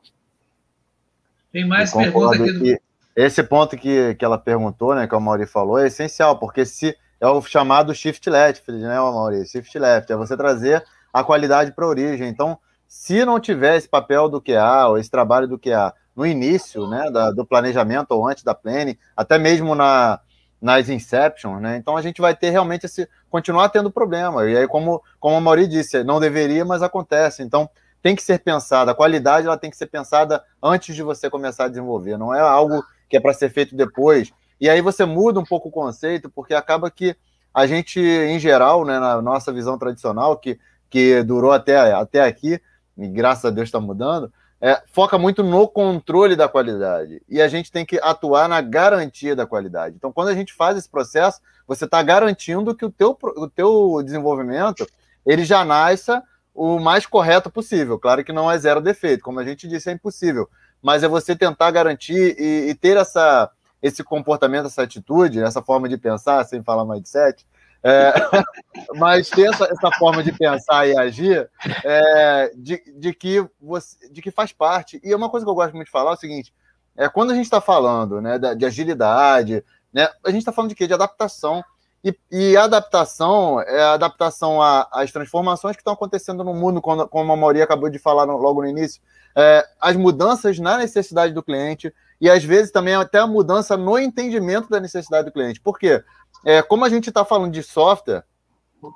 [1.52, 2.76] Tem mais perguntas aqui.
[2.76, 2.82] Do...
[3.16, 6.98] Esse ponto que, que ela perguntou, né, que o Mauri falou, é essencial, porque se
[7.20, 9.46] é o chamado shift left, né, Mauri?
[9.46, 12.28] Shift left, é você trazer a qualidade para a origem.
[12.28, 12.58] Então,
[12.88, 17.10] se não tiver esse papel do QA, ou esse trabalho do QA no início, né,
[17.12, 20.20] da, do planejamento ou antes da planning, até mesmo na,
[20.62, 21.78] nas Inception, né?
[21.78, 24.46] Então a gente vai ter realmente esse continuar tendo problema.
[24.50, 27.42] E aí, como, como a Mauri disse, não deveria, mas acontece.
[27.44, 27.70] Então
[28.02, 31.66] tem que ser pensada, a qualidade ela tem que ser pensada antes de você começar
[31.66, 34.32] a desenvolver, não é algo que é para ser feito depois.
[34.60, 37.16] E aí você muda um pouco o conceito, porque acaba que
[37.54, 42.62] a gente, em geral, né, na nossa visão tradicional, que, que durou até, até aqui,
[42.98, 44.32] e graças a Deus está mudando,
[44.62, 47.22] é, foca muito no controle da qualidade.
[47.30, 49.96] E a gente tem que atuar na garantia da qualidade.
[49.96, 54.02] Então, quando a gente faz esse processo, você está garantindo que o teu, o teu
[54.04, 54.86] desenvolvimento
[55.26, 57.98] ele já nasça o mais correto possível.
[57.98, 60.50] Claro que não é zero defeito, como a gente disse, é impossível.
[60.82, 63.50] Mas é você tentar garantir e, e ter essa,
[63.82, 67.46] esse comportamento, essa atitude, essa forma de pensar, sem falar mindset,
[67.82, 68.14] é,
[68.96, 71.50] mas ter essa, essa, forma de pensar e agir
[71.84, 75.00] é, de, de, que você, de que faz parte.
[75.04, 76.54] E é uma coisa que eu gosto muito de falar é o seguinte:
[76.98, 79.64] é, quando a gente está falando né, de, de, agilidade,
[79.94, 80.88] né, a gente está falando de quê?
[80.88, 81.64] De adaptação.
[82.02, 87.36] E, e adaptação é adaptação às transformações que estão acontecendo no mundo, como, como a
[87.36, 89.02] Mauri acabou de falar no, logo no início,
[89.36, 93.98] é, as mudanças na necessidade do cliente e às vezes também até a mudança no
[93.98, 95.62] entendimento da necessidade do cliente.
[95.62, 96.04] Por quê?
[96.46, 98.24] É, como a gente está falando de software,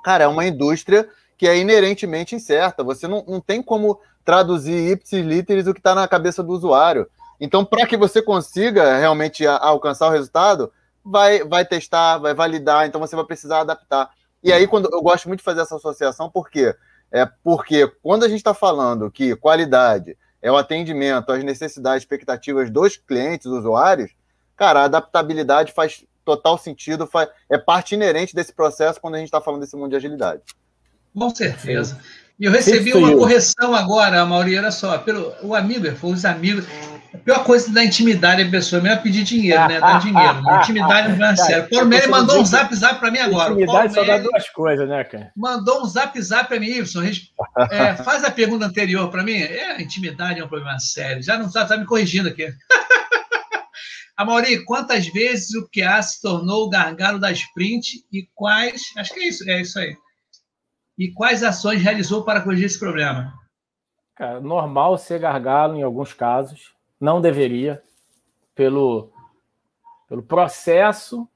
[0.02, 2.84] cara, é uma indústria que é inerentemente incerta.
[2.84, 7.08] Você não, não tem como traduzir ipsis literis o que está na cabeça do usuário.
[7.40, 10.72] Então, para que você consiga realmente a, alcançar o resultado,
[11.04, 14.10] vai, vai testar, vai validar, então você vai precisar adaptar.
[14.42, 16.74] E aí, quando eu gosto muito de fazer essa associação, por quê?
[17.10, 22.70] É porque quando a gente está falando que qualidade é o atendimento às necessidades, expectativas
[22.70, 24.10] dos clientes, usuários,
[24.54, 29.28] cara, a adaptabilidade faz total sentido, faz, é parte inerente desse processo quando a gente
[29.28, 30.42] está falando desse mundo de agilidade.
[31.16, 31.98] Com certeza.
[32.38, 36.66] E eu recebi uma correção agora, Mauri, olha só, pelo o amigo, foi os amigos.
[37.14, 39.78] A pior coisa da intimidade é a pessoa mesmo é pedir dinheiro, né?
[39.78, 40.42] Dar dinheiro.
[40.60, 41.68] Intimidade não é sério.
[41.70, 43.52] Paulo Meli mandou um zap zap para mim agora.
[43.52, 45.32] Intimidade só dá duas coisas, né, cara?
[45.36, 47.04] Mandou um zap zap para mim, Ibson.
[47.70, 49.36] É, faz a pergunta anterior para mim.
[49.36, 51.22] É, intimidade é um problema sério.
[51.22, 52.48] Já não está tá me corrigindo aqui.
[54.16, 58.82] Amaury, quantas vezes o QA se tornou o gargalo da sprint e quais.
[58.98, 59.96] Acho que é isso, é isso aí.
[60.98, 63.32] E quais ações realizou para corrigir esse problema?
[64.16, 66.73] Cara, normal ser gargalo em alguns casos
[67.04, 67.82] não deveria,
[68.54, 69.12] pelo,
[70.08, 71.28] pelo processo,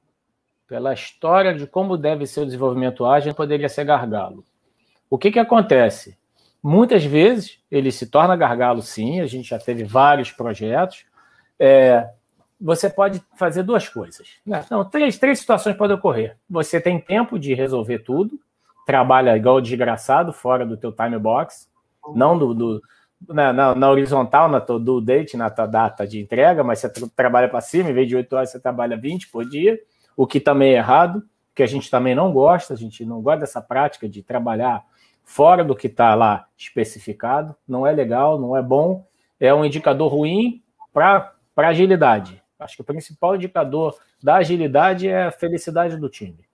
[0.66, 4.45] pela história de como deve ser o desenvolvimento ágil, poderia ser gargalo.
[5.11, 6.16] O que, que acontece?
[6.62, 11.05] Muitas vezes ele se torna gargalo, sim, a gente já teve vários projetos.
[11.59, 12.09] É,
[12.59, 14.37] você pode fazer duas coisas.
[14.47, 14.64] Né?
[14.71, 16.39] Não, três, três situações podem ocorrer.
[16.49, 18.41] Você tem tempo de resolver tudo,
[18.87, 21.69] trabalha igual desgraçado, fora do teu time box,
[22.14, 22.83] não do, do
[23.27, 27.49] na, na, na, horizontal, na do date, na tua data de entrega, mas você trabalha
[27.49, 29.79] para cima, em vez de 8 horas, você trabalha 20 por dia,
[30.16, 31.23] o que também é errado,
[31.55, 34.85] que a gente também não gosta, a gente não gosta dessa prática de trabalhar
[35.25, 39.05] fora do que está lá especificado, não é legal, não é bom,
[39.41, 40.62] é um indicador ruim
[40.93, 42.43] para agilidade.
[42.59, 46.45] Acho que o principal indicador da agilidade é a felicidade do time.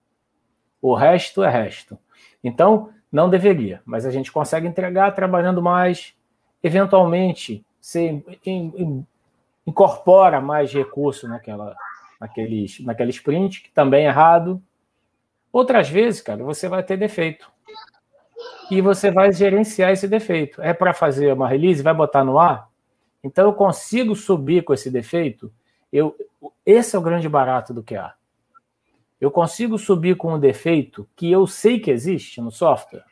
[0.81, 1.97] O resto é resto.
[2.43, 6.14] Então, não deveria, mas a gente consegue entregar trabalhando mais,
[6.65, 8.23] eventualmente você
[9.67, 11.75] incorpora mais recurso naquela,
[12.19, 14.59] naquele, naquele sprint, que também é errado.
[15.53, 17.51] Outras vezes, cara, você vai ter defeito.
[18.71, 20.59] E você vai gerenciar esse defeito.
[20.59, 22.67] É para fazer uma release, vai botar no ar?
[23.23, 25.53] Então eu consigo subir com esse defeito?
[25.93, 26.15] Eu,
[26.65, 28.15] esse é o grande barato do QA.
[29.21, 33.05] Eu consigo subir com um defeito que eu sei que existe no software.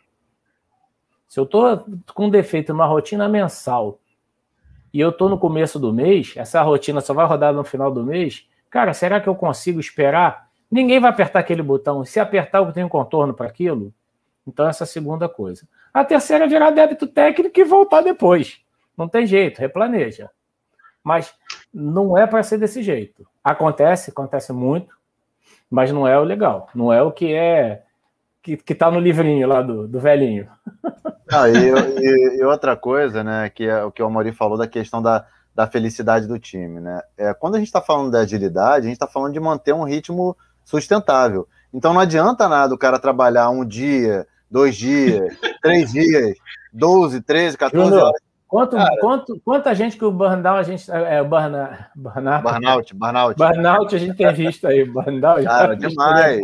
[1.34, 3.99] Se eu estou com defeito numa rotina mensal
[4.93, 8.03] e eu estou no começo do mês, essa rotina só vai rodar no final do
[8.03, 10.47] mês, cara, será que eu consigo esperar?
[10.69, 12.05] Ninguém vai apertar aquele botão.
[12.05, 13.91] Se apertar, eu tenho contorno para aquilo?
[14.45, 15.67] Então, essa é a segunda coisa.
[15.91, 18.61] A terceira é virar débito técnico e voltar depois.
[18.95, 20.29] Não tem jeito, replaneja.
[21.03, 21.34] Mas
[21.73, 23.25] não é para ser desse jeito.
[23.43, 24.95] Acontece, acontece muito,
[25.67, 26.69] mas não é o legal.
[26.75, 27.81] Não é o que é
[28.43, 30.47] que, que tá no livrinho lá do, do velhinho.
[31.47, 31.57] E,
[32.01, 35.25] e, e, outra coisa, né, que é o que o Amori falou da questão da,
[35.53, 37.01] da felicidade do time, né?
[37.17, 39.84] É, quando a gente está falando da agilidade, a gente está falando de manter um
[39.84, 41.47] ritmo sustentável.
[41.73, 46.38] Então não adianta nada o cara trabalhar um dia, dois dias, três dias,
[46.71, 48.21] 12, 13, 14 horas
[48.53, 50.91] Quanto, quanto, quanta gente que o burnout a gente.
[50.91, 53.36] É, é burna, burnout, burnout, burnout.
[53.36, 54.86] Burnout a gente tem visto aí.
[54.86, 56.39] Burnout, Cara, demais.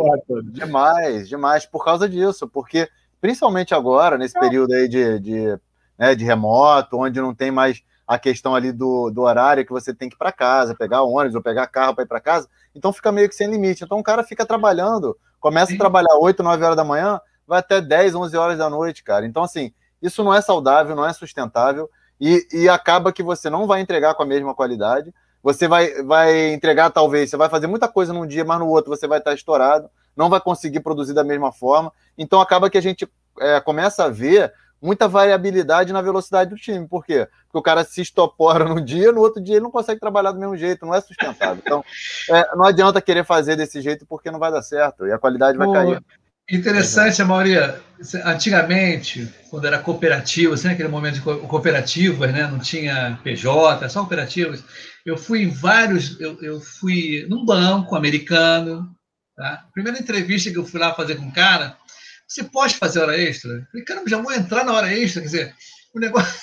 [0.51, 1.65] Demais, demais.
[1.67, 2.47] Por causa disso.
[2.47, 2.89] Porque,
[3.21, 5.59] principalmente agora, nesse período aí de, de,
[5.97, 9.93] né, de remoto, onde não tem mais a questão ali do, do horário que você
[9.93, 12.91] tem que ir para casa, pegar ônibus ou pegar carro para ir para casa, então
[12.91, 13.83] fica meio que sem limite.
[13.83, 17.79] Então o cara fica trabalhando, começa a trabalhar 8, 9 horas da manhã, vai até
[17.79, 19.25] 10, 11 horas da noite, cara.
[19.25, 21.89] Então, assim, isso não é saudável, não é sustentável
[22.19, 25.13] e, e acaba que você não vai entregar com a mesma qualidade.
[25.41, 28.89] Você vai, vai entregar, talvez, você vai fazer muita coisa num dia, mas no outro
[28.89, 31.91] você vai estar estourado, não vai conseguir produzir da mesma forma.
[32.17, 33.07] Então acaba que a gente
[33.39, 36.87] é, começa a ver muita variabilidade na velocidade do time.
[36.87, 37.27] Por quê?
[37.45, 40.39] Porque o cara se estopora num dia, no outro dia ele não consegue trabalhar do
[40.39, 41.61] mesmo jeito, não é sustentável.
[41.65, 41.83] Então,
[42.29, 45.57] é, não adianta querer fazer desse jeito porque não vai dar certo e a qualidade
[45.57, 46.03] vai cair.
[46.51, 47.79] Interessante, Maria.
[48.25, 52.47] Antigamente, quando era cooperativa, assim, naquele momento de cooperativas, né?
[52.47, 54.63] não tinha PJ, só cooperativas.
[55.05, 58.89] Eu fui em vários, eu, eu fui num banco americano.
[59.39, 59.63] Tá?
[59.73, 61.77] Primeira entrevista que eu fui lá fazer com um cara,
[62.27, 63.53] você pode fazer hora extra?
[63.53, 65.21] Eu falei, caramba, já vou entrar na hora extra.
[65.21, 65.55] Quer dizer,
[65.95, 66.41] o negócio.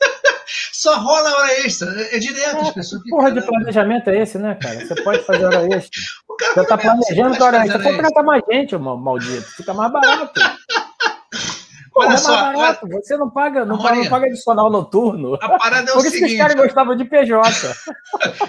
[0.72, 1.90] Só rola hora extra.
[2.00, 3.02] É, é direto é, as pessoas.
[3.02, 4.80] Que porra de planejamento é esse, né, cara?
[4.80, 6.00] Você pode fazer hora extra.
[6.54, 7.82] Você tá planejando que hora extra.
[7.82, 9.46] Você contrata mais gente, maldito.
[9.56, 10.40] Fica mais barato.
[11.92, 12.88] Pô, Olha é só, barato.
[12.88, 15.34] Você não paga, não, paga, não paga adicional noturno.
[15.34, 17.76] A parada é Por isso seguinte, que os caras gostavam de PJ.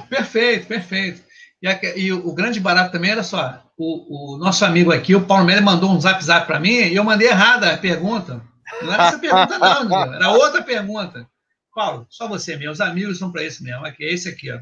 [0.07, 1.30] perfeito, perfeito.
[1.62, 5.26] E, a, e, o grande barato também era só, o, o nosso amigo aqui, o
[5.26, 8.41] Paulo Mendes, mandou um zap zap para mim e eu mandei errada a pergunta.
[8.82, 11.28] Não era essa pergunta, não, era outra pergunta.
[11.74, 13.86] Paulo, só você mesmo, os amigos são para isso mesmo.
[13.86, 14.59] Aqui, é esse aqui, ó.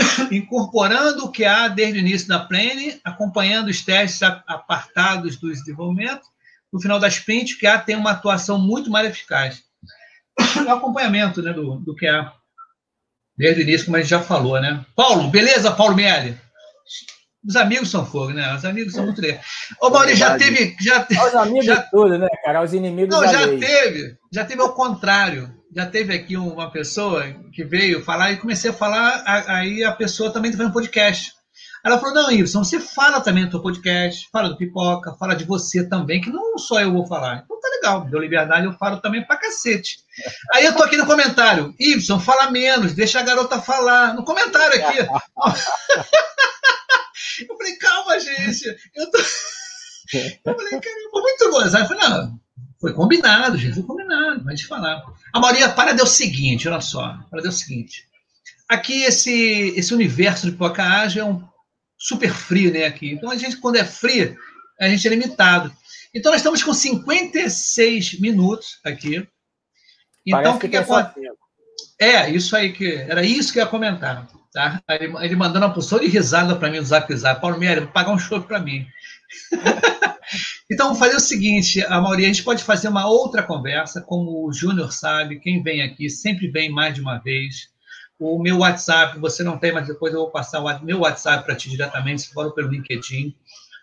[0.30, 6.22] Incorporando o que há desde o início da plane, acompanhando os testes apartados do desenvolvimento,
[6.72, 9.62] no final da sprint, o QA tem uma atuação muito mais eficaz.
[10.66, 12.32] O acompanhamento né, do, do QA,
[13.40, 14.84] desde o início, como a gente já falou, né?
[14.94, 16.36] Paulo, beleza, Paulo Miele?
[17.42, 18.54] Os amigos são fogo, né?
[18.54, 19.40] Os amigos são muito legais.
[19.80, 20.76] Ô, Maurício, já teve.
[20.78, 22.62] Já, Os amigos já, tudo, né, cara?
[22.62, 23.16] Os inimigos.
[23.16, 23.58] Não, já lei.
[23.58, 24.14] teve.
[24.30, 25.50] Já teve ao contrário.
[25.74, 27.24] Já teve aqui uma pessoa
[27.54, 31.32] que veio falar e comecei a falar, aí a pessoa também fazendo um podcast.
[31.84, 35.44] Ela falou: Não, Ibson, você fala também do seu podcast, fala do pipoca, fala de
[35.44, 37.42] você também, que não só eu vou falar.
[37.44, 39.98] Então tá legal, deu liberdade, eu falo também pra cacete.
[40.52, 44.14] Aí eu tô aqui no comentário: Ibson, fala menos, deixa a garota falar.
[44.14, 44.98] No comentário aqui.
[47.48, 48.66] Eu falei, calma, gente.
[48.94, 49.18] Eu, tô...
[50.12, 51.84] eu falei, caramba, muito gozado.
[51.84, 52.40] Eu falei, não,
[52.80, 55.02] foi combinado, gente, foi combinado, mas de falar.
[55.32, 58.08] A Maria, para deu o seguinte, olha só, para deu o seguinte.
[58.68, 61.42] Aqui, esse, esse universo de Pipoca Ágil é um
[62.00, 63.12] super frio, né, aqui.
[63.12, 64.36] Então, a gente, quando é frio,
[64.80, 65.70] a gente é limitado.
[66.14, 69.28] Então, nós estamos com 56 minutos aqui.
[70.26, 71.28] Então, o que, que, que acontece?
[72.00, 74.26] É, isso aí que era isso que eu ia comentar.
[74.52, 74.82] Tá?
[74.88, 77.40] Ele, ele mandando uma porção de risada para mim no zap zap.
[77.40, 78.86] Paulo Miele, vou pagar um show para mim.
[80.70, 84.46] então, vou fazer o seguinte, a maioria, a gente pode fazer uma outra conversa, como
[84.46, 87.68] o Júnior sabe, quem vem aqui sempre vem mais de uma vez.
[88.20, 91.56] O meu WhatsApp, você não tem, mas depois eu vou passar o meu WhatsApp para
[91.56, 93.34] ti diretamente, se for pelo LinkedIn.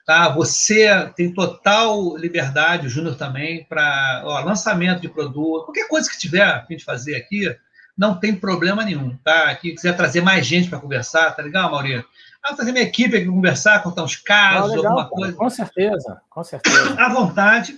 [0.05, 0.29] Tá?
[0.29, 6.43] Você tem total liberdade, o Júnior também, para lançamento de produto, qualquer coisa que tiver
[6.43, 7.53] a fim de fazer aqui,
[7.97, 9.49] não tem problema nenhum, tá?
[9.49, 12.05] Aqui quiser trazer mais gente para conversar, tá legal, Maurício?
[12.43, 15.35] Ah, trazer minha equipe aqui para conversar, contar uns casos, legal, alguma coisa.
[15.35, 16.93] Com certeza, com certeza.
[16.93, 17.75] À vontade.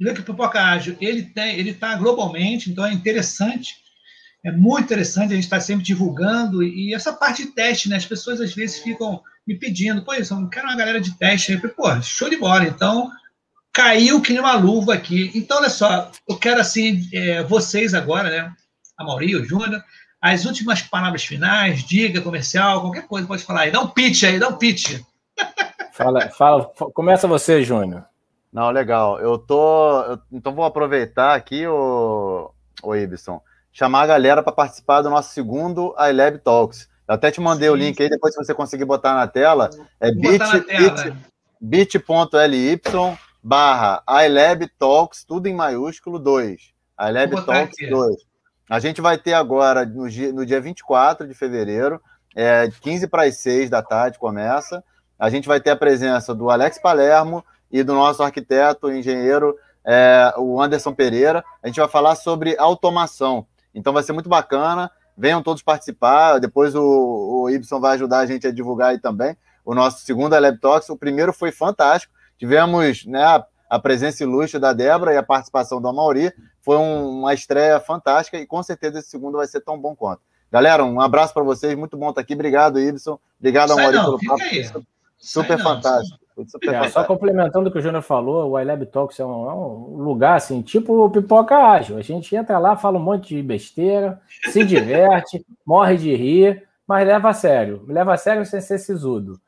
[0.00, 3.76] Vê que o Pipoca Ágil, ele tem, ele está globalmente, então é interessante,
[4.44, 7.96] é muito interessante, a gente está sempre divulgando, e essa parte de teste, né?
[7.96, 11.52] As pessoas às vezes ficam me pedindo, pô, eu quero uma galera de teste.
[11.52, 12.64] Eu pô, show de bola.
[12.64, 13.10] Então,
[13.72, 15.30] caiu que nem uma luva aqui.
[15.34, 18.52] Então, olha só, eu quero assim, é, vocês agora, né?
[18.96, 19.82] a Mauri, o Júnior.
[20.20, 23.70] As últimas palavras finais, diga, comercial, qualquer coisa, pode falar aí.
[23.72, 25.00] Dá um pitch aí, dá um pitch.
[25.92, 26.64] Fala, fala,
[26.94, 28.04] começa você, Júnior.
[28.52, 29.18] Não, legal.
[29.18, 30.02] Eu tô.
[30.02, 33.42] Eu, então vou aproveitar aqui, o, o Ibson,
[33.72, 36.88] chamar a galera para participar do nosso segundo iLab Talks.
[37.08, 37.74] Eu até te mandei Sim.
[37.74, 39.70] o link aí, depois se você conseguir botar na tela.
[40.00, 41.20] É bit.ly
[41.60, 42.04] bit,
[43.42, 46.72] barra iLab Talks, tudo em maiúsculo, 2.
[47.08, 48.16] iLab Talks 2.
[48.68, 52.00] A gente vai ter agora, no dia, no dia 24 de fevereiro,
[52.34, 54.82] é, 15 para as 6 da tarde começa.
[55.18, 60.32] A gente vai ter a presença do Alex Palermo e do nosso arquiteto, engenheiro, é,
[60.36, 61.44] o Anderson Pereira.
[61.62, 63.46] A gente vai falar sobre automação.
[63.74, 64.90] Então vai ser muito bacana.
[65.16, 66.38] Venham todos participar.
[66.38, 70.38] Depois o, o Ibson vai ajudar a gente a divulgar aí também o nosso segundo
[70.38, 70.88] Lab Talks.
[70.88, 72.12] O primeiro foi fantástico.
[72.38, 76.32] Tivemos né, a presença ilustre da Débora e a participação do Amauri.
[76.60, 80.20] Foi um, uma estreia fantástica e com certeza esse segundo vai ser tão bom quanto.
[80.50, 82.34] Galera, um abraço para vocês, muito bom estar aqui.
[82.34, 83.18] Obrigado, Ibson.
[83.38, 84.86] Obrigado, Amauri, pelo papo.
[85.16, 86.21] Super não, fantástico.
[86.62, 86.88] É.
[86.88, 90.36] Só complementando o que o Júnior falou, o iLab Talks é um, é um, lugar
[90.36, 91.98] assim, tipo o pipoca ágil.
[91.98, 94.20] A gente entra lá, fala um monte de besteira,
[94.50, 97.84] se diverte, morre de rir, mas leva a sério.
[97.86, 99.40] Leva a sério sem ser sisudo.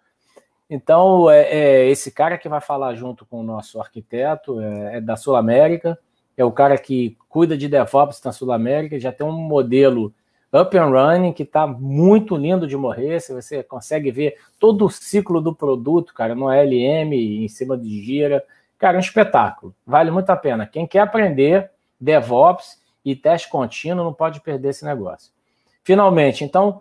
[0.68, 5.01] Então, é, é, esse cara que vai falar junto com o nosso arquiteto é, é
[5.01, 5.99] da Sul América
[6.37, 10.12] é o cara que cuida de DevOps na Sul América, já tem um modelo
[10.55, 13.21] up and running que está muito lindo de morrer.
[13.21, 17.13] Se você consegue ver todo o ciclo do produto, cara, no LM,
[17.45, 18.45] em cima de gira,
[18.79, 19.75] cara, é um espetáculo.
[19.85, 20.67] Vale muito a pena.
[20.67, 25.33] Quem quer aprender DevOps e teste contínuo não pode perder esse negócio.
[25.83, 26.81] Finalmente, então,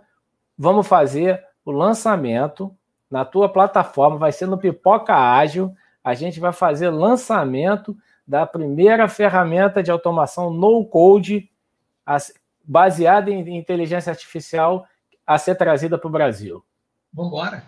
[0.58, 2.74] vamos fazer o lançamento
[3.10, 7.96] na tua plataforma, vai ser no Pipoca Ágil, a gente vai fazer lançamento
[8.26, 11.50] da primeira ferramenta de automação no code
[12.64, 14.88] baseada em inteligência artificial
[15.26, 16.64] a ser trazida para o Brasil.
[17.14, 17.64] Vamos embora.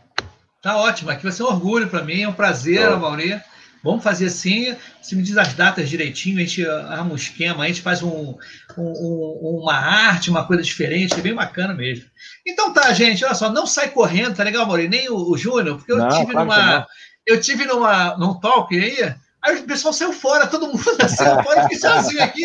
[0.61, 1.11] Tá ótimo.
[1.11, 2.97] Aqui vai ser um orgulho para mim, é um prazer, oh.
[2.97, 3.39] Mauri.
[3.83, 4.75] Vamos fazer assim.
[4.99, 8.35] Se me diz as datas direitinho, a gente arma um esquema, a gente faz um,
[8.75, 12.05] um, uma arte, uma coisa diferente, é bem bacana mesmo.
[12.47, 14.89] Então tá, gente, olha só, não sai correndo, tá legal, Mauri?
[14.89, 16.87] Nem o, o Júnior, porque eu não, tive claro numa.
[17.27, 19.15] Eu tive numa, num talk aí,
[19.45, 22.41] Aí o pessoal saiu fora, todo mundo saiu fora, eu fiquei sozinho aqui.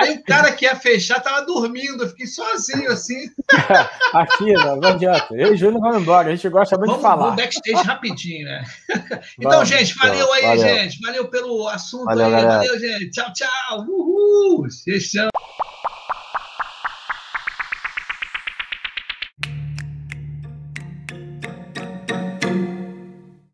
[0.00, 3.28] Aí o cara que ia fechar tava dormindo, eu fiquei sozinho assim.
[4.14, 5.34] Aqui, não, não adianta.
[5.34, 7.24] Eu e o Júnior vamos embora, a gente gosta muito vamos, de falar.
[7.30, 8.64] Vamos backstage rapidinho, né?
[9.38, 10.58] Então, vamos, gente, valeu aí, valeu.
[10.58, 11.00] gente.
[11.00, 12.44] Valeu pelo assunto valeu, aí.
[12.44, 13.10] Valeu, gente.
[13.10, 13.80] Tchau, tchau.
[13.88, 14.66] Uhul.
[14.84, 15.30] Fechamos.